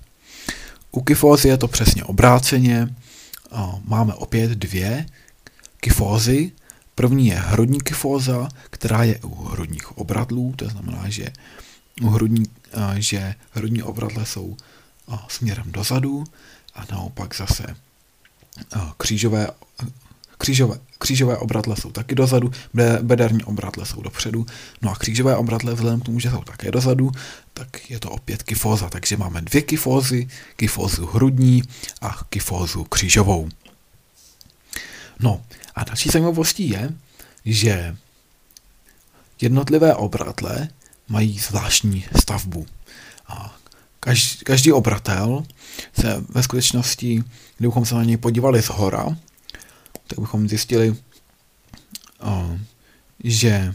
[0.90, 2.94] U kyfózy je to přesně obráceně,
[3.84, 5.06] máme opět dvě
[5.80, 6.52] kyfózy.
[7.00, 11.32] První je hrudní kyfóza, která je u hrudních obratlů, to znamená, že
[12.02, 12.46] u hrudní,
[12.98, 14.56] že hrudní obratle jsou
[15.28, 16.24] směrem dozadu
[16.74, 17.76] a naopak zase
[18.96, 19.48] křížové,
[20.38, 22.52] křížové, křížové obratle jsou taky dozadu,
[23.02, 24.46] bederní obratle jsou dopředu,
[24.82, 27.10] no a křížové obratle vzhledem k tomu, že jsou také dozadu,
[27.54, 31.62] tak je to opět kyfóza, takže máme dvě kyfózy, kyfózu hrudní
[32.00, 33.48] a kyfózu křížovou.
[35.22, 36.94] No a další zajímavostí je,
[37.44, 37.96] že
[39.40, 40.68] jednotlivé obratle
[41.08, 42.66] mají zvláštní stavbu.
[43.26, 43.56] A
[44.00, 45.44] každý, každý obratel
[46.00, 47.24] se ve skutečnosti,
[47.58, 49.16] kdybychom se na něj podívali z hora,
[50.06, 50.96] tak bychom zjistili,
[53.24, 53.74] že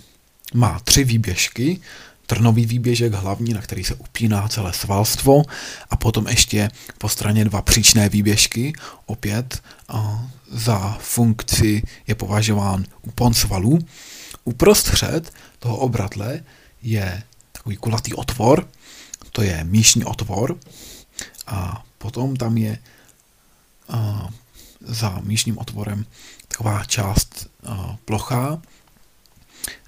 [0.54, 1.82] má tři výběžky,
[2.26, 5.44] trnový výběžek hlavní, na který se upíná celé svalstvo.
[5.90, 8.74] A potom ještě po straně dva příčné výběžky,
[9.06, 9.64] opět
[10.52, 13.80] za funkci je považován úpon svalů.
[14.44, 16.44] Uprostřed toho obratle
[16.82, 18.68] je takový kulatý otvor,
[19.32, 20.58] to je míšní otvor.
[21.48, 22.78] A potom tam je
[23.90, 24.30] a,
[24.82, 26.06] za míšním otvorem
[26.48, 28.62] taková část a, plochá, a,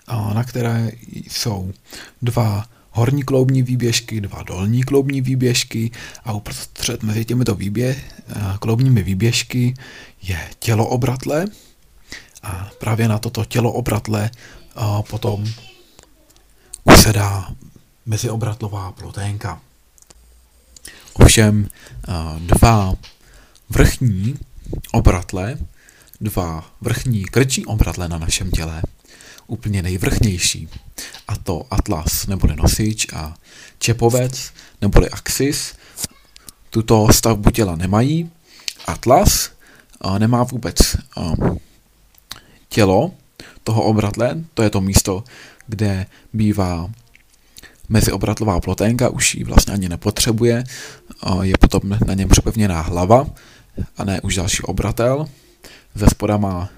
[0.08, 1.74] na které jsou
[2.22, 5.92] dva horní kloubní výběžky, dva dolní kloubní výběžky
[6.24, 7.96] a uprostřed mezi těmito výbě,
[8.60, 9.74] kloubními výběžky
[10.22, 11.46] je tělo obratle
[12.44, 14.32] a právě na toto tělo obratle
[15.10, 15.46] potom
[16.84, 17.48] usedá
[18.06, 19.62] mezioobratlová ploténka.
[21.14, 21.68] Ovšem
[22.40, 22.96] dva
[23.70, 24.40] vrchní
[24.92, 25.58] obratle,
[26.22, 28.82] dva vrchní krční obratle na našem těle,
[29.48, 30.70] úplně nejvrchnější,
[31.28, 33.36] a to atlas neboli nosič a
[33.80, 35.74] čepovec neboli axis,
[36.70, 38.32] tuto stavbu těla nemají.
[38.88, 39.52] Atlas
[40.18, 40.78] nemá vůbec
[42.70, 43.12] tělo
[43.64, 45.24] toho obratle, to je to místo,
[45.68, 46.92] kde bývá
[47.90, 50.64] meziobratová ploténka, už ji vlastně ani nepotřebuje,
[51.42, 53.28] je potom na něm přepevněná hlava
[53.98, 55.28] a ne už další obratel.
[55.96, 56.70] Ze spoda má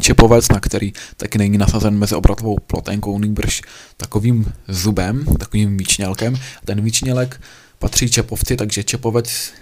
[0.00, 3.62] čepovec, na který taky není nasazen mezi obratovou ploténkou, nýbrž
[3.96, 6.36] takovým zubem, takovým výčnělkem.
[6.64, 7.40] Ten výčnělek
[7.78, 9.52] patří čepovci, takže čepovec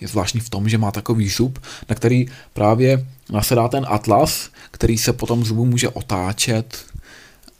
[0.00, 4.98] je zvláštní v tom, že má takový zub, na který právě nasedá ten atlas, který
[4.98, 6.84] se potom zubu může otáčet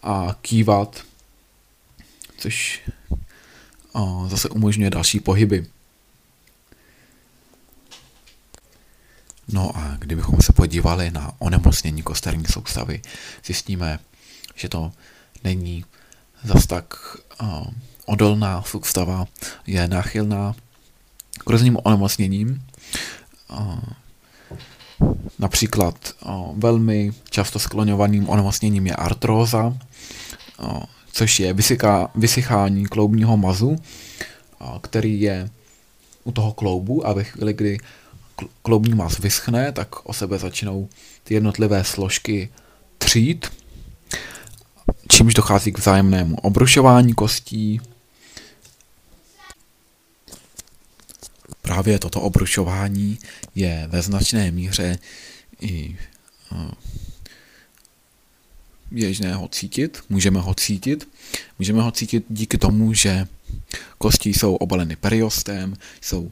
[0.03, 1.03] a kývat
[2.41, 2.81] což
[3.93, 5.67] o, zase umožňuje další pohyby.
[9.53, 13.01] No a kdybychom se podívali na onemocnění kosterní soustavy,
[13.45, 13.99] zjistíme,
[14.55, 14.93] že to
[15.45, 15.85] není
[16.45, 16.95] zas tak
[17.43, 17.67] o,
[18.07, 19.27] odolná soustava,
[19.67, 20.55] je náchylná
[21.39, 22.63] k různým onemocněním.
[23.49, 23.79] O,
[25.39, 29.77] například o, velmi často skloňovaným onemocněním je artróza,
[30.59, 30.83] o,
[31.13, 31.55] což je
[32.15, 33.77] vysychání kloubního mazu,
[34.81, 35.51] který je
[36.25, 37.79] u toho kloubu a ve chvíli, kdy
[38.63, 40.89] kloubní maz vyschne, tak o sebe začnou
[41.25, 42.49] ty jednotlivé složky
[42.99, 43.53] třít,
[45.09, 47.81] čímž dochází k vzájemnému obrušování kostí.
[51.63, 53.19] Právě toto obrušování
[53.55, 54.99] je ve značné míře
[55.61, 55.97] i
[58.91, 61.09] běžné ho cítit, můžeme ho cítit.
[61.59, 63.27] Můžeme ho cítit díky tomu, že
[63.99, 66.31] kosti jsou obaleny periostem, jsou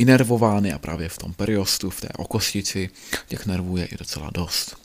[0.00, 2.90] inervovány a právě v tom periostu, v té okostici,
[3.28, 4.76] těch nervů je i docela dost.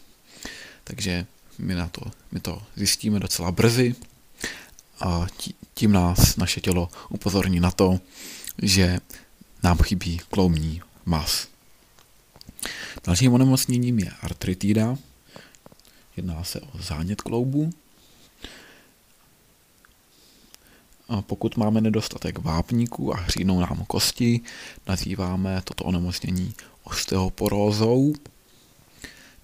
[0.83, 1.25] Takže
[1.57, 2.01] my, na to,
[2.31, 3.95] my to zjistíme docela brzy
[4.99, 5.27] a
[5.73, 7.99] tím nás naše tělo upozorní na to,
[8.61, 8.99] že
[9.63, 11.47] nám chybí kloubní mas.
[13.05, 14.97] Dalším onemocněním je artritída,
[16.17, 17.69] Jedná se o zánět kloubu.
[18.43, 18.47] A
[21.21, 24.41] pokud máme nedostatek vápníků a hřínou nám kosti,
[24.87, 26.53] nazýváme toto onemocnění
[26.83, 28.13] osteoporózou.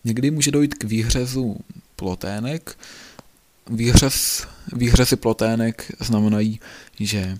[0.04, 1.58] Někdy může dojít k výhřezu
[1.96, 2.78] plotének,
[3.70, 6.60] výhřez, výhřezy plotének znamenají,
[7.00, 7.38] že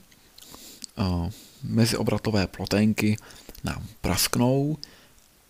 [0.98, 1.30] uh,
[1.64, 3.18] meziobratové ploténky
[3.64, 4.78] nám prasknou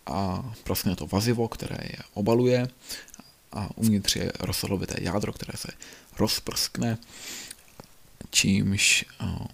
[0.06, 2.68] a praskne to vazivo, které je obaluje
[3.52, 5.68] a uvnitř je rozsadlovité jádro, které se
[6.18, 6.98] rozprskne,
[8.32, 9.46] čímž uh,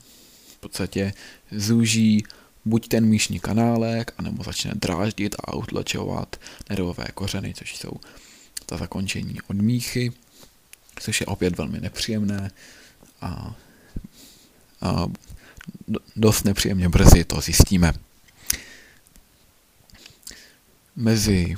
[0.48, 1.12] v podstatě
[1.50, 2.24] zúží
[2.64, 6.36] buď ten míšní kanálek, anebo začne dráždit a utlačovat
[6.70, 7.92] nervové kořeny, což jsou
[8.66, 10.12] ta zakončení od míchy,
[11.00, 12.50] což je opět velmi nepříjemné
[13.20, 13.54] a,
[14.80, 15.06] a
[16.16, 17.92] dost nepříjemně brzy to zjistíme.
[20.96, 21.54] Mezi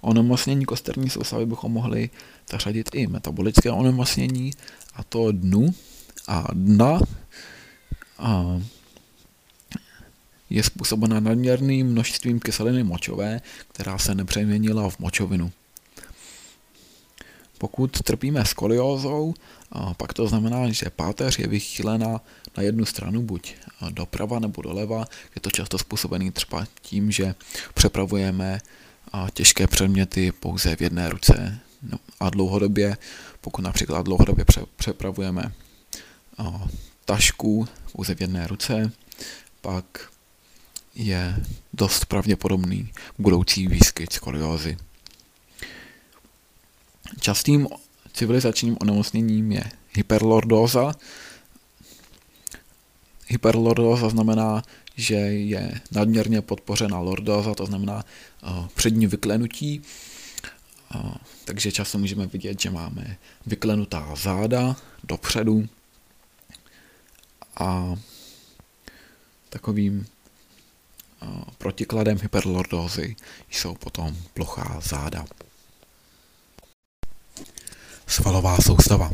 [0.00, 2.10] onemocnění kosterní soustavy bychom mohli
[2.50, 4.50] zařadit i metabolické onemocnění,
[4.94, 5.74] a to dnu
[6.28, 7.00] a dna.
[8.18, 8.60] A
[10.50, 13.40] je způsobena nadměrným množstvím kyseliny močové,
[13.72, 15.52] která se nepřeměnila v močovinu.
[17.58, 19.34] Pokud trpíme skoliózou,
[19.96, 22.20] pak to znamená, že páteř je vychýlena
[22.56, 23.54] na jednu stranu, buď
[23.90, 25.04] doprava nebo doleva.
[25.34, 27.34] Je to často způsobený třeba tím, že
[27.74, 28.60] přepravujeme
[29.32, 32.96] těžké předměty pouze v jedné ruce no, a dlouhodobě,
[33.40, 34.44] pokud například dlouhodobě
[34.76, 35.52] přepravujeme
[37.04, 38.92] tašku pouze v jedné ruce,
[39.60, 39.84] pak
[40.94, 41.36] je
[41.72, 44.76] dost pravděpodobný budoucí výskyt skoliózy.
[47.20, 47.68] Častým
[48.12, 49.64] civilizačním onemocněním je
[49.94, 50.94] hyperlordóza.
[53.26, 54.62] Hyperlordóza znamená,
[54.96, 58.04] že je nadměrně podpořena lordóza, to znamená
[58.42, 59.82] uh, přední vyklenutí.
[60.94, 61.14] Uh,
[61.44, 63.16] takže často můžeme vidět, že máme
[63.46, 65.68] vyklenutá záda dopředu
[67.56, 67.94] a
[69.48, 70.06] takovým
[71.58, 73.16] protikladem hyperlordózy
[73.50, 75.24] jsou potom plochá záda
[78.06, 79.10] svalová soustava.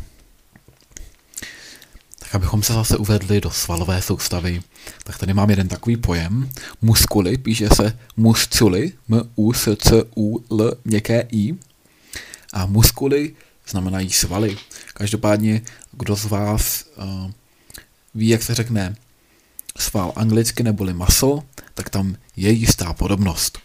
[2.19, 4.63] Tak abychom se zase uvedli do svalové soustavy,
[5.05, 6.51] tak tady mám jeden takový pojem.
[6.83, 11.55] Muskuly, píše se musculy, m u s c u l měkké i.
[12.53, 13.35] A muskuly
[13.69, 14.59] znamenají svaly.
[14.95, 15.63] Každopádně,
[15.93, 17.31] kdo z vás uh,
[18.15, 18.97] ví, jak se řekne
[19.79, 21.43] sval anglicky neboli muscle,
[21.75, 23.59] tak tam je jistá podobnost.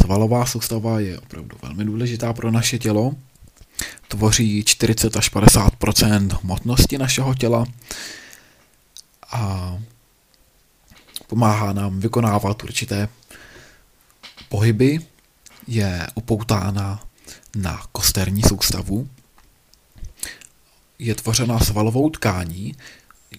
[0.00, 3.14] Svalová soustava je opravdu velmi důležitá pro naše tělo,
[4.08, 7.66] tvoří 40 až 50% hmotnosti našeho těla
[9.30, 9.78] a
[11.26, 13.08] pomáhá nám vykonávat určité
[14.48, 14.98] pohyby,
[15.66, 17.02] je upoutána
[17.56, 19.08] na kosterní soustavu,
[20.98, 22.76] je tvořena svalovou tkání,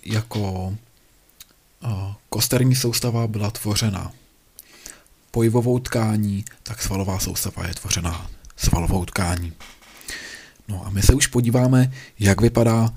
[0.05, 0.75] jako
[2.29, 4.11] kosterní soustava byla tvořena
[5.31, 9.53] pojivovou tkání, tak svalová soustava je tvořena svalovou tkání.
[10.67, 12.93] No a my se už podíváme, jak vypadá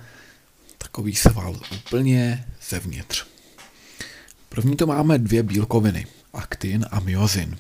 [0.79, 3.27] takový sval úplně zevnitř.
[4.49, 7.59] První to máme dvě bílkoviny, aktin a myozin.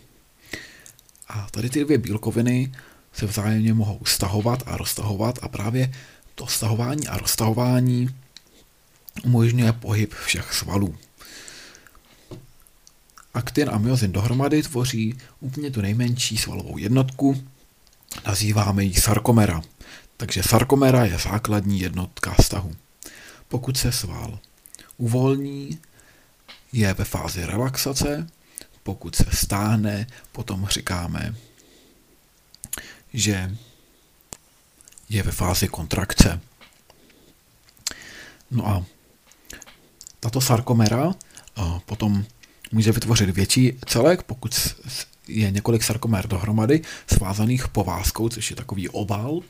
[1.28, 2.72] A tady ty dvě bílkoviny
[3.12, 5.92] se vzájemně mohou stahovat a roztahovat a právě
[6.42, 8.08] to stahování a roztahování
[9.24, 10.96] umožňuje pohyb všech svalů.
[13.34, 17.44] Aktin a myozin dohromady tvoří úplně tu nejmenší svalovou jednotku,
[18.26, 19.62] nazýváme ji sarkomera.
[20.16, 22.76] Takže sarkomera je základní jednotka vztahu.
[23.48, 24.38] Pokud se sval
[24.96, 25.78] uvolní,
[26.72, 28.26] je ve fázi relaxace,
[28.82, 31.34] pokud se stáhne, potom říkáme,
[33.12, 33.56] že
[35.12, 36.40] je ve fázi kontrakce.
[38.50, 38.84] No a
[40.20, 41.12] tato sarkomera
[41.86, 42.24] potom
[42.72, 44.76] může vytvořit větší celek, pokud
[45.28, 49.40] je několik sarkomer dohromady, svázaných povázkou, což je takový oval,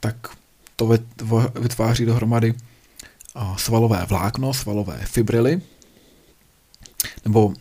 [0.00, 0.16] tak
[0.76, 0.86] to
[1.60, 2.54] vytváří dohromady
[3.56, 5.62] svalové vlákno, svalové fibrily,
[7.24, 7.54] nebo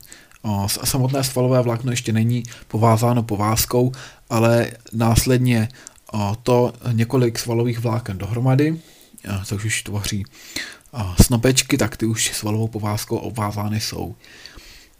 [0.67, 3.91] samotné svalové vlákno ještě není povázáno povázkou,
[4.29, 5.69] ale následně
[6.43, 8.79] to několik svalových vláken dohromady,
[9.45, 10.25] což už tvoří
[11.21, 14.15] snopečky, tak ty už svalovou povázkou obvázány jsou.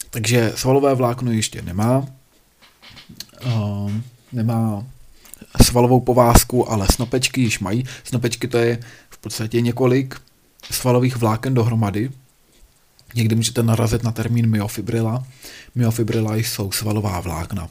[0.10, 2.06] Takže svalové vlákno ještě nemá,
[4.32, 4.86] nemá
[5.62, 7.86] svalovou povázku, ale snopečky již mají.
[8.04, 10.22] Snopečky to je v podstatě několik
[10.72, 12.12] svalových vláken dohromady.
[13.16, 15.26] Někdy můžete narazit na termín myofibrila.
[15.76, 17.70] Myofibrila jsou svalová vlákna.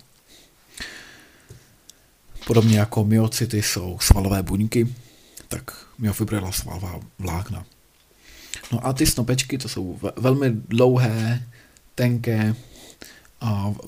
[2.47, 4.95] Podobně jako myocyty jsou svalové buňky,
[5.49, 7.65] tak myofibrila svalová vlákna.
[8.73, 11.43] No a ty snopečky, to jsou velmi dlouhé,
[11.95, 12.55] tenké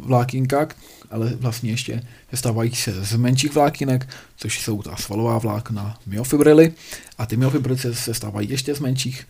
[0.00, 0.68] vlákínka,
[1.10, 2.02] ale vlastně ještě
[2.34, 6.72] stávají se z menších vlákinek, což jsou ta svalová vlákna myofibrily
[7.18, 9.28] a ty myofibrily se stávají ještě z menších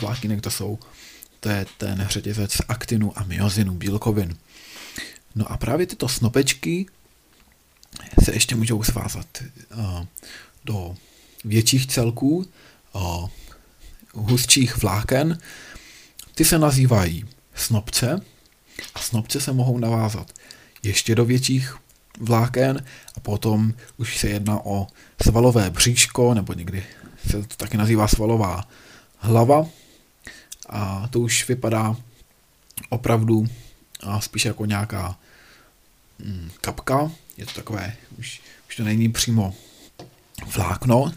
[0.00, 0.78] vlákinek, to jsou
[1.40, 4.36] to je ten řetězec aktinu a myozinu, bílkovin.
[5.34, 6.86] No a právě tyto snopečky
[8.24, 9.26] se ještě můžou svázat
[10.64, 10.96] do
[11.44, 12.46] větších celků,
[14.14, 15.38] hustších vláken.
[16.34, 17.24] Ty se nazývají
[17.54, 18.20] snopce
[18.94, 20.32] a snopce se mohou navázat
[20.82, 21.76] ještě do větších
[22.20, 22.84] vláken
[23.16, 24.86] a potom už se jedná o
[25.22, 26.84] svalové bříško, nebo někdy
[27.30, 28.68] se to taky nazývá svalová
[29.18, 29.66] hlava
[30.68, 31.96] a to už vypadá
[32.88, 33.46] opravdu
[34.18, 35.18] spíš jako nějaká
[36.18, 39.54] mm, kapka, je to takové, už, už to není přímo
[40.56, 41.12] vlákno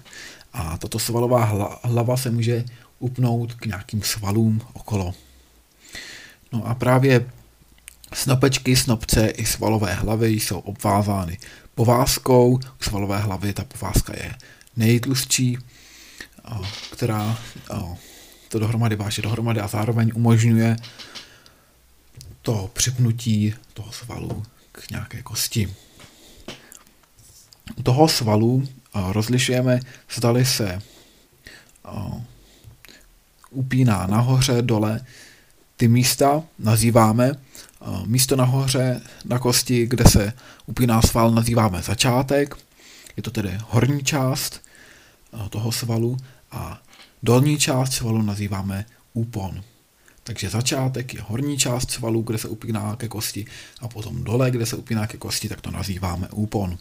[0.54, 1.44] a tato svalová
[1.84, 2.66] hlava se může
[3.00, 5.14] upnout k nějakým svalům okolo.
[6.52, 7.32] No a právě
[8.14, 11.38] snopečky, snopce i svalové hlavy jsou obvázány
[11.76, 12.56] povázkou.
[12.56, 14.36] U svalové hlavy ta povázka je
[14.76, 15.58] nejtlustší,
[16.92, 17.40] která
[18.50, 20.76] to dohromady váže dohromady a zároveň umožňuje
[22.42, 25.76] to připnutí toho svalu k nějaké kosti.
[27.76, 29.80] U toho svalu rozlišujeme,
[30.16, 30.82] zdali se
[33.52, 35.02] upíná nahoře, dole.
[35.78, 37.32] Ty místa nazýváme
[38.06, 40.34] místo nahoře na kosti, kde se
[40.66, 42.56] upíná sval, nazýváme začátek.
[43.18, 44.62] Je to tedy horní část
[45.50, 46.18] toho svalu
[46.52, 46.82] a
[47.24, 49.64] dolní část svalu nazýváme úpon.
[50.24, 53.46] Takže začátek je horní část svalu, kde se upíná ke kosti
[53.80, 56.78] a potom dole, kde se upíná ke kosti, tak to nazýváme úpon.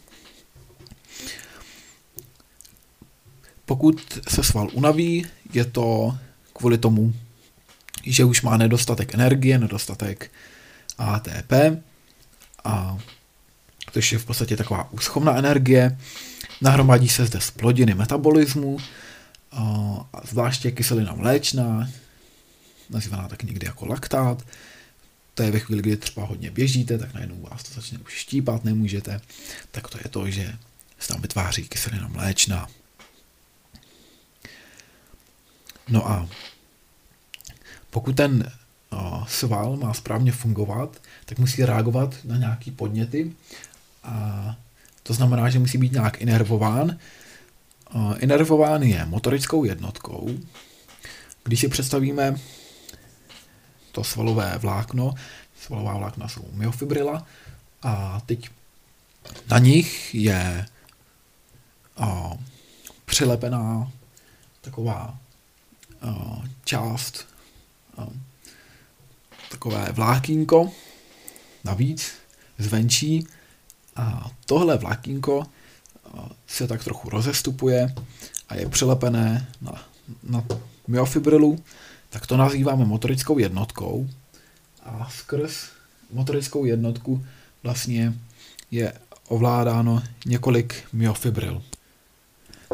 [3.69, 6.17] Pokud se sval unaví, je to
[6.53, 7.13] kvůli tomu,
[8.03, 10.31] že už má nedostatek energie, nedostatek
[10.97, 11.53] ATP,
[12.63, 12.97] a
[13.91, 15.99] což je v podstatě taková úschovná energie.
[16.61, 18.77] Nahromadí se zde splodiny metabolismu,
[19.51, 21.89] a zvláště kyselina mléčná,
[22.89, 24.43] nazývaná tak někdy jako laktát.
[25.33, 28.63] To je ve chvíli, kdy třeba hodně běžíte, tak najednou vás to začne už štípat,
[28.63, 29.21] nemůžete.
[29.71, 30.55] Tak to je to, že
[30.99, 32.67] se tam vytváří kyselina mléčná.
[35.89, 36.27] No a
[37.89, 38.51] pokud ten
[39.27, 43.33] sval má správně fungovat, tak musí reagovat na nějaký podněty
[44.03, 44.55] a
[45.03, 46.97] to znamená, že musí být nějak inervován.
[48.17, 50.29] Inervován je motorickou jednotkou.
[51.43, 52.35] Když si představíme
[53.91, 55.13] to svalové vlákno,
[55.61, 57.25] svalová vlákna jsou myofibrila
[57.83, 58.49] a teď
[59.49, 60.65] na nich je
[61.97, 62.31] a,
[63.05, 63.91] přilepená
[64.61, 65.18] taková
[66.63, 67.27] část
[67.97, 68.07] a,
[69.51, 70.71] takové vlákínko
[71.63, 72.13] navíc
[72.57, 73.27] zvenčí.
[73.95, 75.45] A tohle vlákínko
[76.47, 77.95] se tak trochu rozestupuje
[78.49, 79.85] a je přilepené na,
[80.23, 80.43] na
[80.87, 81.63] myofibrilu,
[82.09, 84.09] tak to nazýváme motorickou jednotkou.
[84.83, 85.69] A skrz
[86.11, 87.25] motorickou jednotku
[87.63, 88.13] vlastně
[88.71, 88.93] je
[89.27, 91.63] ovládáno několik myofibril.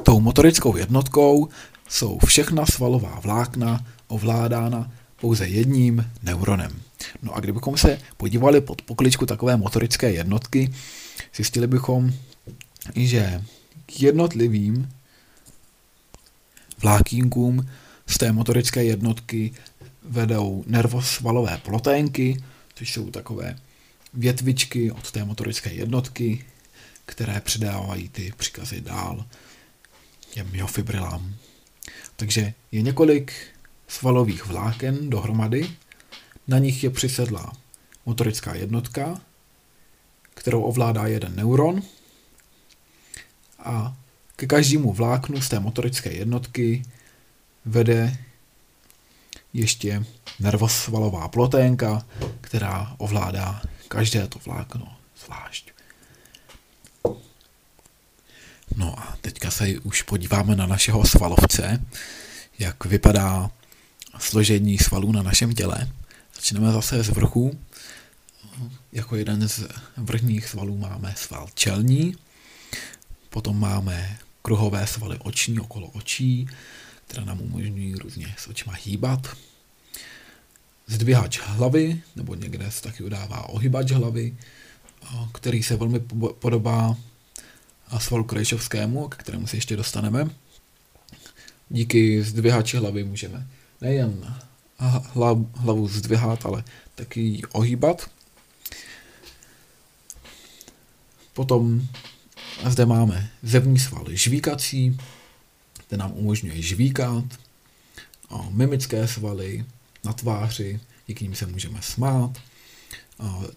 [0.04, 1.50] Tou motorickou jednotkou
[1.90, 6.82] jsou všechna svalová vlákna ovládána pouze jedním neuronem.
[7.22, 10.74] No a kdybychom se podívali pod pokličku takové motorické jednotky,
[11.36, 12.14] zjistili bychom,
[12.96, 13.44] že
[13.86, 14.90] k jednotlivým
[16.82, 17.70] vlákínkům
[18.08, 19.54] z té motorické jednotky
[20.04, 22.44] vedou nervosvalové ploténky,
[22.76, 23.60] což jsou takové
[24.14, 26.46] větvičky od té motorické jednotky,
[27.06, 29.26] které předávají ty příkazy dál
[30.30, 31.36] těm myofibrilám.
[32.16, 33.34] Takže je několik
[33.88, 35.70] svalových vláken dohromady,
[36.48, 37.54] na nich je přisedlá
[38.06, 39.22] motorická jednotka,
[40.34, 41.82] kterou ovládá jeden neuron
[43.60, 43.98] a
[44.36, 46.84] ke každému vláknu z té motorické jednotky
[47.66, 48.18] vede
[49.54, 50.06] ještě
[50.40, 52.06] nervosvalová ploténka,
[52.42, 55.75] která ovládá každé to vlákno zvlášť.
[58.76, 61.86] No a teďka se už podíváme na našeho svalovce,
[62.60, 63.52] jak vypadá
[64.20, 65.90] složení svalů na našem těle.
[66.36, 67.60] Začneme zase z vrchu.
[68.92, 72.16] Jako jeden z vrchních svalů máme sval čelní,
[73.30, 76.48] potom máme kruhové svaly oční okolo očí,
[77.08, 79.28] které nám umožňují různě s očima hýbat.
[80.88, 84.38] Zdvihač hlavy, nebo někde se taky udává ohybač hlavy,
[85.34, 86.00] který se velmi
[86.40, 86.96] podobá
[88.00, 90.30] svalu krejčovskému, k kterému se ještě dostaneme.
[91.70, 93.48] Díky zdvihači hlavy můžeme
[93.82, 94.36] nejen
[95.56, 96.64] hlavu zdvihat, ale
[96.96, 98.10] taky ji ohýbat.
[101.34, 101.88] Potom
[102.70, 104.98] zde máme zevní sval žvíkací,
[105.88, 107.24] ten nám umožňuje žvíkat,
[108.50, 109.66] mimické svaly
[110.04, 112.32] na tváři, díky nim se můžeme smát.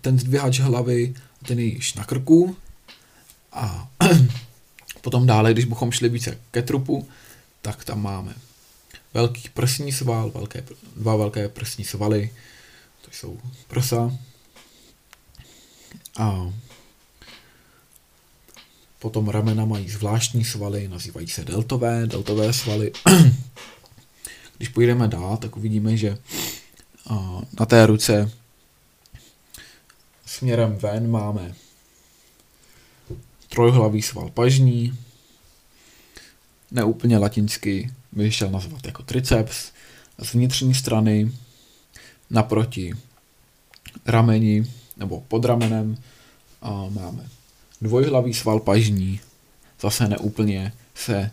[0.01, 1.15] Ten zdvihač hlavy,
[1.47, 2.57] ten je již na krku.
[3.53, 3.89] A
[5.01, 7.09] potom dále, když bychom šli více ke trupu,
[7.63, 8.35] tak tam máme
[9.15, 10.65] velký prsní sval, velké,
[10.97, 12.31] dva velké prsní svaly,
[13.05, 14.19] to jsou prsa.
[16.19, 16.53] A
[18.99, 22.93] potom ramena mají zvláštní svaly, nazývají se deltové, deltové svaly.
[24.57, 26.19] Když půjdeme dál, tak uvidíme, že
[27.61, 28.33] na té ruce
[30.27, 31.55] směrem ven máme
[33.49, 34.99] trojhlavý sval pažní,
[36.71, 39.73] neúplně latinsky bych šel nazvat jako triceps,
[40.23, 41.33] z vnitřní strany
[42.31, 42.95] naproti
[44.07, 45.97] rameni nebo pod ramenem
[46.63, 47.29] a máme
[47.81, 49.21] dvojhlavý sval pažní,
[49.81, 51.31] zase neúplně se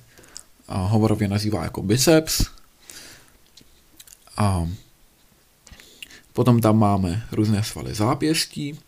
[0.68, 2.46] hovorově nazývá jako biceps.
[4.38, 4.70] A
[6.34, 8.80] potom tam máme různé svaly zápěstí.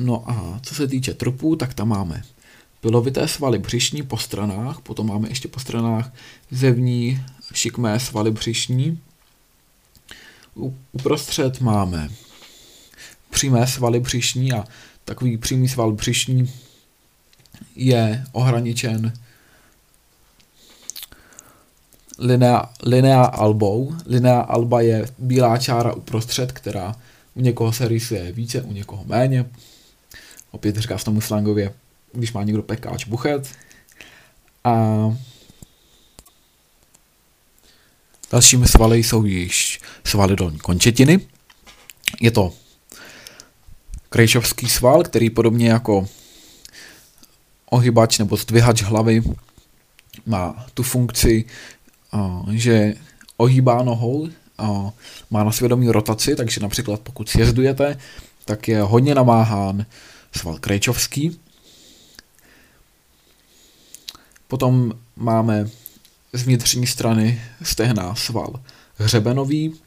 [0.00, 2.22] No a co se týče trupů, tak tam máme
[2.80, 6.12] pilovité svaly břišní po stranách, potom máme ještě po stranách
[6.50, 7.24] zevní
[7.54, 9.00] šikmé svaly břišní.
[10.92, 12.08] Uprostřed máme
[13.30, 14.64] přímé svaly břišní a
[15.04, 16.52] takový přímý sval břišní
[17.76, 19.12] je ohraničen
[22.18, 23.94] linea, linea albou.
[24.06, 26.96] Linea alba je bílá čára uprostřed, která
[27.34, 29.44] u někoho se rysuje více, u někoho méně.
[30.50, 31.74] Opět říká v tomu slangově,
[32.12, 33.48] když má někdo pekáč buchet.
[34.64, 34.74] A
[38.32, 41.20] dalšími svaly jsou již svaly dolní končetiny.
[42.20, 42.52] Je to
[44.08, 46.08] krejčovský sval, který podobně jako
[47.70, 49.22] ohybač nebo zdvihač hlavy
[50.26, 51.44] má tu funkci,
[52.52, 52.94] že
[53.36, 54.28] ohýbá nohou,
[55.30, 57.98] má na svědomí rotaci, takže například pokud sjezdujete,
[58.44, 59.86] tak je hodně namáhán
[60.36, 61.40] sval krejčovský.
[64.48, 65.70] Potom máme
[66.32, 68.62] z vnitřní strany stehna sval
[68.96, 69.80] hřebenový,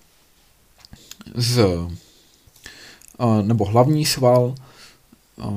[1.36, 1.66] z
[3.42, 4.56] nebo hlavní sval,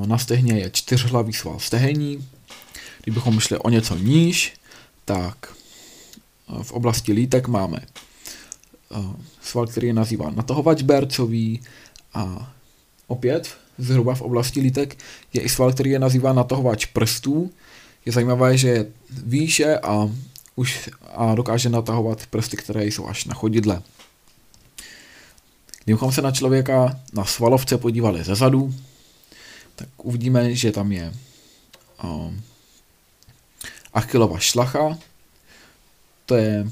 [0.07, 2.28] na stehně je čtyřhlavý sval stehení.
[3.03, 4.55] Kdybychom šli o něco níž,
[5.05, 5.55] tak
[6.62, 7.78] v oblasti lítek máme
[9.43, 11.62] sval, který je nazýván natahovač bercový
[12.14, 12.53] a
[13.07, 14.99] opět zhruba v oblasti lítek
[15.33, 17.51] je i sval, který je nazýván natahovač prstů.
[18.07, 20.11] Je zajímavé, že je výše a
[20.57, 23.83] už a dokáže natahovat prsty, které jsou až na chodidle.
[25.85, 28.74] Kdybychom se na člověka na svalovce podívali ze zadu,
[29.77, 31.14] tak uvidíme, že tam je
[32.05, 32.43] um,
[33.93, 34.99] Achillova šlacha,
[36.27, 36.70] to je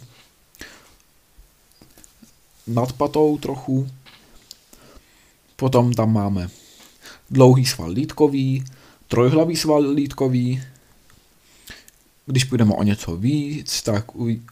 [2.67, 3.89] nad patou trochu,
[5.57, 6.51] potom tam máme
[7.31, 8.65] dlouhý sval lítkový,
[9.09, 10.63] trojhlavý sval lítkový,
[12.27, 14.05] když půjdeme o něco víc, tak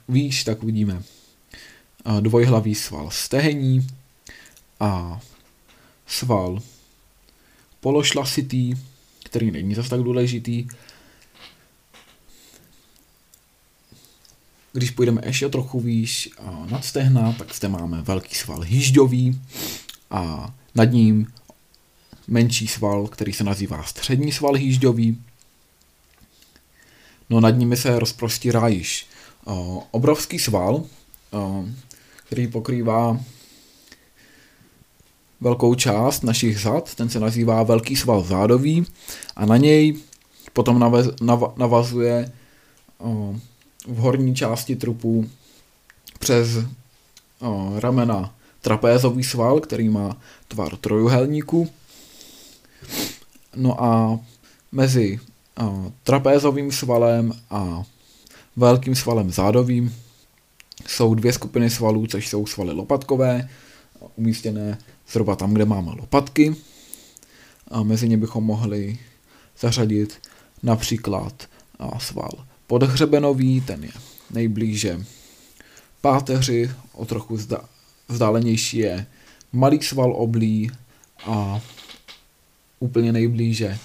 [0.08, 1.02] víš, tak uvidíme
[2.20, 3.86] dvojhlavý sval stehení,
[4.82, 5.20] a
[6.06, 6.62] sval
[7.80, 8.74] pološlasitý,
[9.24, 10.66] který není zase tak důležitý.
[14.72, 16.30] Když půjdeme ještě trochu výš
[16.70, 19.40] nad stehna, tak zde máme velký sval hýžďový
[20.10, 21.32] a nad ním
[22.28, 25.22] menší sval, který se nazývá střední sval hýžďový.
[27.30, 29.06] No nad nimi se rozprostírá již
[29.90, 30.84] obrovský sval,
[32.26, 33.20] který pokrývá
[35.40, 38.86] velkou část našich zad, ten se nazývá velký sval zádový
[39.36, 39.96] a na něj
[40.52, 42.32] potom navaz, nav, navazuje
[42.98, 43.36] o,
[43.86, 45.30] v horní části trupu
[46.18, 46.48] přes
[47.40, 50.16] o, ramena trapézový sval, který má
[50.48, 51.68] tvar trojuhelníku.
[53.56, 54.20] No a
[54.72, 55.20] mezi
[55.60, 57.82] o, trapézovým svalem a
[58.56, 59.94] velkým svalem zádovým
[60.86, 63.48] jsou dvě skupiny svalů, což jsou svaly lopatkové,
[64.16, 64.78] umístěné
[65.08, 66.56] zhruba tam, kde máme lopatky.
[67.70, 68.98] A mezi ně bychom mohli
[69.60, 70.20] zařadit
[70.62, 71.48] například
[71.98, 72.30] sval
[72.66, 73.90] podhřebenový, ten je
[74.30, 75.04] nejblíže
[76.00, 77.38] páteři, o trochu
[78.08, 79.06] vzdálenější je
[79.52, 80.70] malý sval oblí
[81.26, 81.60] a
[82.82, 83.78] úplně nejblíže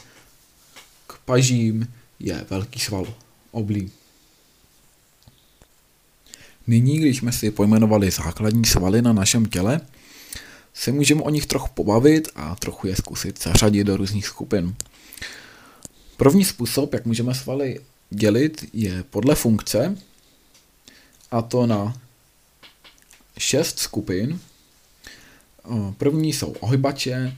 [1.08, 3.14] k pažím je velký sval
[3.52, 3.92] oblí.
[6.68, 9.82] Nyní, když jsme si pojmenovali základní svaly na našem těle,
[10.74, 14.76] se můžeme o nich trochu pobavit a trochu je zkusit zařadit do různých skupin.
[16.18, 17.80] První způsob, jak můžeme svaly
[18.10, 19.98] dělit, je podle funkce,
[21.32, 22.02] a to na
[23.38, 24.40] šest skupin.
[25.98, 27.38] První jsou ohybače,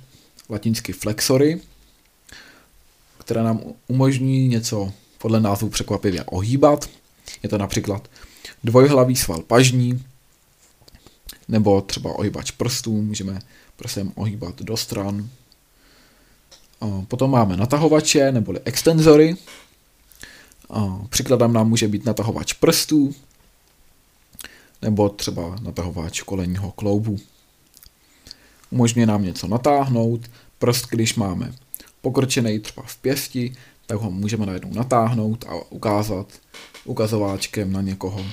[0.50, 1.62] latinsky flexory,
[3.18, 6.89] které nám umožňují něco podle názvu překvapivě ohýbat.
[7.43, 8.10] Je to například
[8.64, 10.06] dvojhlavý sval pažní,
[11.47, 13.39] nebo třeba ohybač prstů, můžeme
[13.76, 15.30] prstem ohýbat do stran.
[17.08, 19.36] Potom máme natahovače neboli extenzory.
[21.10, 23.16] Příkladem nám může být natahovač prstů,
[24.82, 27.20] nebo třeba natahovač kolenního kloubu.
[28.72, 30.22] Umožňuje nám něco natáhnout,
[30.60, 31.54] prst, když máme
[32.02, 33.56] pokročený třeba v pěsti,
[33.86, 36.28] tak ho můžeme najednou natáhnout a ukázat
[36.86, 38.26] ukazováčkem na někoho.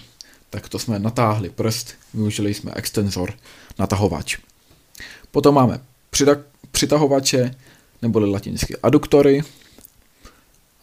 [0.50, 3.34] Tak to jsme natáhli prst, využili jsme extenzor
[3.78, 4.38] natahovač.
[5.30, 5.80] Potom máme
[6.70, 7.54] přitahovače,
[8.02, 9.42] neboli latinsky aduktory,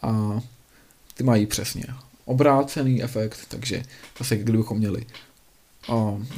[0.02, 0.40] a
[1.14, 1.84] ty mají přesně
[2.24, 3.82] obrácený efekt, takže
[4.18, 5.06] zase kdybychom měli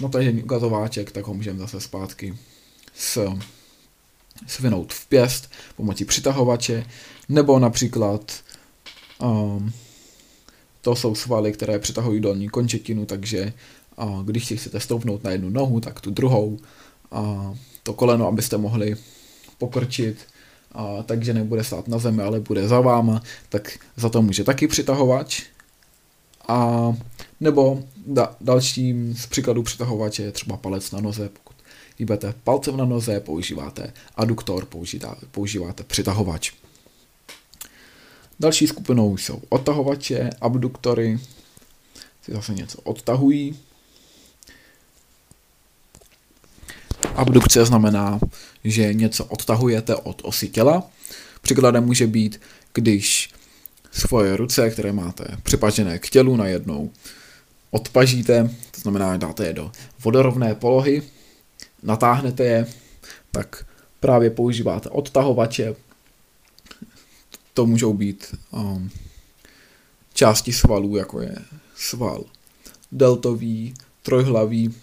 [0.01, 2.39] natažený ukazováček, tak ho můžeme zase zpátky
[2.99, 3.33] s,
[4.47, 6.87] svinout v pěst pomocí přitahovače,
[7.29, 8.33] nebo například
[9.23, 9.73] um,
[10.81, 13.53] to jsou svaly, které přitahují dolní končetinu, takže
[13.97, 16.59] uh, když si chcete stoupnout na jednu nohu, tak tu druhou,
[17.11, 18.97] uh, to koleno, abyste mohli
[19.59, 20.19] pokrčit,
[20.75, 24.69] uh, takže nebude stát na zemi, ale bude za váma, tak za to může taky
[24.69, 25.43] přitahovač.
[26.49, 26.93] A
[27.41, 31.29] nebo da, dalším z příkladů přitahovače je třeba palec na noze,
[31.99, 36.53] hýbete palcem na noze, používáte aduktor, používáte, používáte přitahovač.
[38.41, 41.19] Další skupinou jsou odtahovače, abduktory,
[42.23, 43.59] si zase něco odtahují.
[47.15, 48.21] Abdukce znamená,
[48.65, 50.91] že něco odtahujete od osy těla.
[51.43, 52.41] Příkladem může být,
[52.73, 53.31] když
[53.93, 56.91] svoje ruce, které máte připažené k tělu najednou,
[57.71, 61.03] odpažíte, to znamená, dáte je do vodorovné polohy,
[61.83, 62.67] natáhnete je,
[63.31, 63.67] tak
[64.01, 65.75] právě používáte odtahovače.
[67.55, 68.91] To můžou být um,
[70.15, 71.37] části svalů, jako je
[71.77, 72.25] sval
[72.93, 74.75] deltový, trojhlavý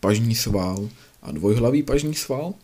[0.00, 0.88] pažní sval
[1.22, 2.54] a dvojhlavý pažní sval.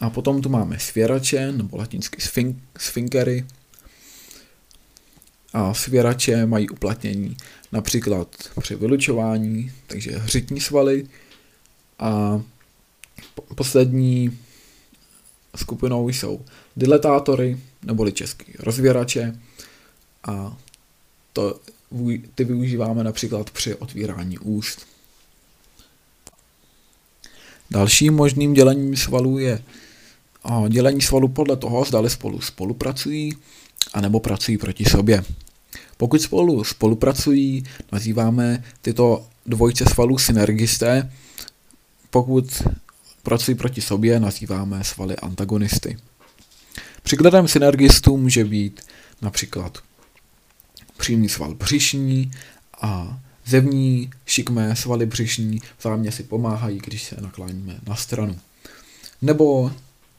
[0.00, 2.22] A potom tu máme svěrače, nebo latinsky
[2.78, 3.46] sfinkery,
[5.52, 7.36] a svěrače mají uplatnění
[7.72, 11.06] například při vylučování, takže hřitní svaly
[12.00, 12.42] a
[13.54, 14.38] poslední
[15.56, 16.40] skupinou jsou
[16.76, 19.38] diletátory, neboli český rozvěrače
[20.24, 20.56] a
[21.32, 21.60] to,
[22.34, 24.86] ty využíváme například při otvírání úst.
[27.70, 29.62] Dalším možným dělením svalů je
[30.68, 33.36] dělení svalů podle toho, zda spolu spolupracují
[33.92, 35.24] anebo pracují proti sobě.
[35.96, 41.12] Pokud spolu spolupracují, nazýváme tyto dvojce svalů synergisté.
[42.10, 42.62] Pokud
[43.22, 45.98] pracují proti sobě, nazýváme svaly antagonisty.
[47.02, 48.80] Příkladem synergistů může být
[49.22, 49.78] například
[50.96, 52.30] přímý sval břišní
[52.80, 58.38] a zevní šikmé svaly břišní vzájemně si pomáhají, když se nakláníme na stranu.
[59.22, 59.72] Nebo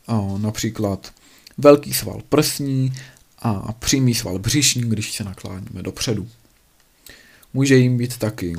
[0.08, 1.14] o, například
[1.58, 2.94] velký sval prsní
[3.40, 6.30] a přímý sval břišní, když se nakláníme dopředu.
[7.54, 8.56] Může jim být taky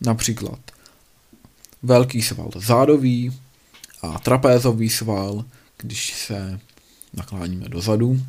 [0.00, 0.71] například
[1.82, 3.38] velký sval zádový
[4.02, 5.44] a trapézový sval,
[5.76, 6.60] když se
[7.12, 8.20] nakláníme dozadu.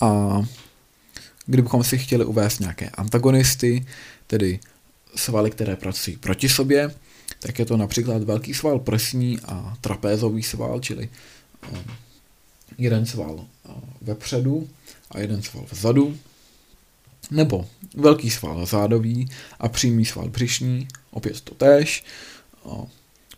[0.00, 0.42] A
[1.46, 3.86] kdybychom si chtěli uvést nějaké antagonisty,
[4.26, 4.60] tedy
[5.16, 6.94] svaly, které pracují proti sobě,
[7.40, 11.08] tak je to například velký sval prsní a trapézový sval, čili
[11.72, 11.84] um,
[12.78, 13.46] jeden sval
[14.00, 14.68] vepředu
[15.10, 16.18] a jeden sval vzadu,
[17.30, 22.04] nebo velký sval zádový a přímý sval břišní, opět to též,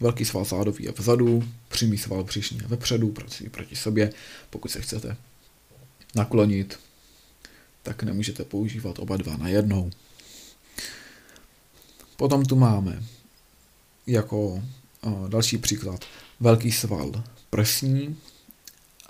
[0.01, 4.13] velký sval zádový je vzadu, přímý sval břišní je vepředu, pracují proti sobě.
[4.51, 5.17] Pokud se chcete
[6.15, 6.81] naklonit,
[7.83, 9.91] tak nemůžete používat oba dva na jednou.
[12.17, 13.03] Potom tu máme
[14.07, 14.63] jako
[15.29, 16.05] další příklad
[16.41, 18.17] velký sval prsní,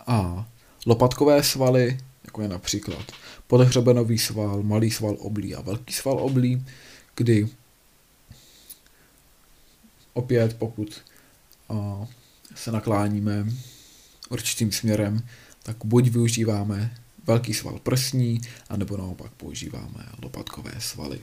[0.07, 0.49] a
[0.87, 3.13] lopatkové svaly, jako je například
[3.47, 6.65] podhřebenový sval, malý sval oblí a velký sval oblí,
[7.15, 7.49] kdy
[10.19, 11.01] opět pokud
[12.55, 13.47] se nakláníme
[14.29, 15.23] určitým směrem,
[15.63, 16.95] tak buď využíváme
[17.27, 21.21] velký sval prsní, anebo naopak používáme lopatkové svaly.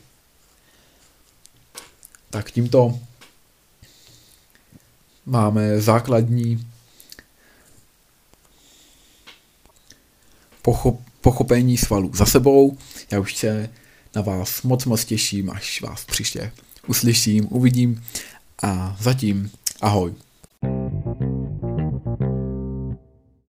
[2.30, 3.00] Tak tímto
[5.26, 6.68] máme základní
[10.62, 12.78] pochop, pochopení svalů za sebou.
[13.12, 13.70] Já už se
[14.16, 16.52] na vás moc moc těším, až vás příště
[16.88, 18.04] uslyším, uvidím
[18.66, 19.52] a zatím
[19.82, 20.14] ahoj.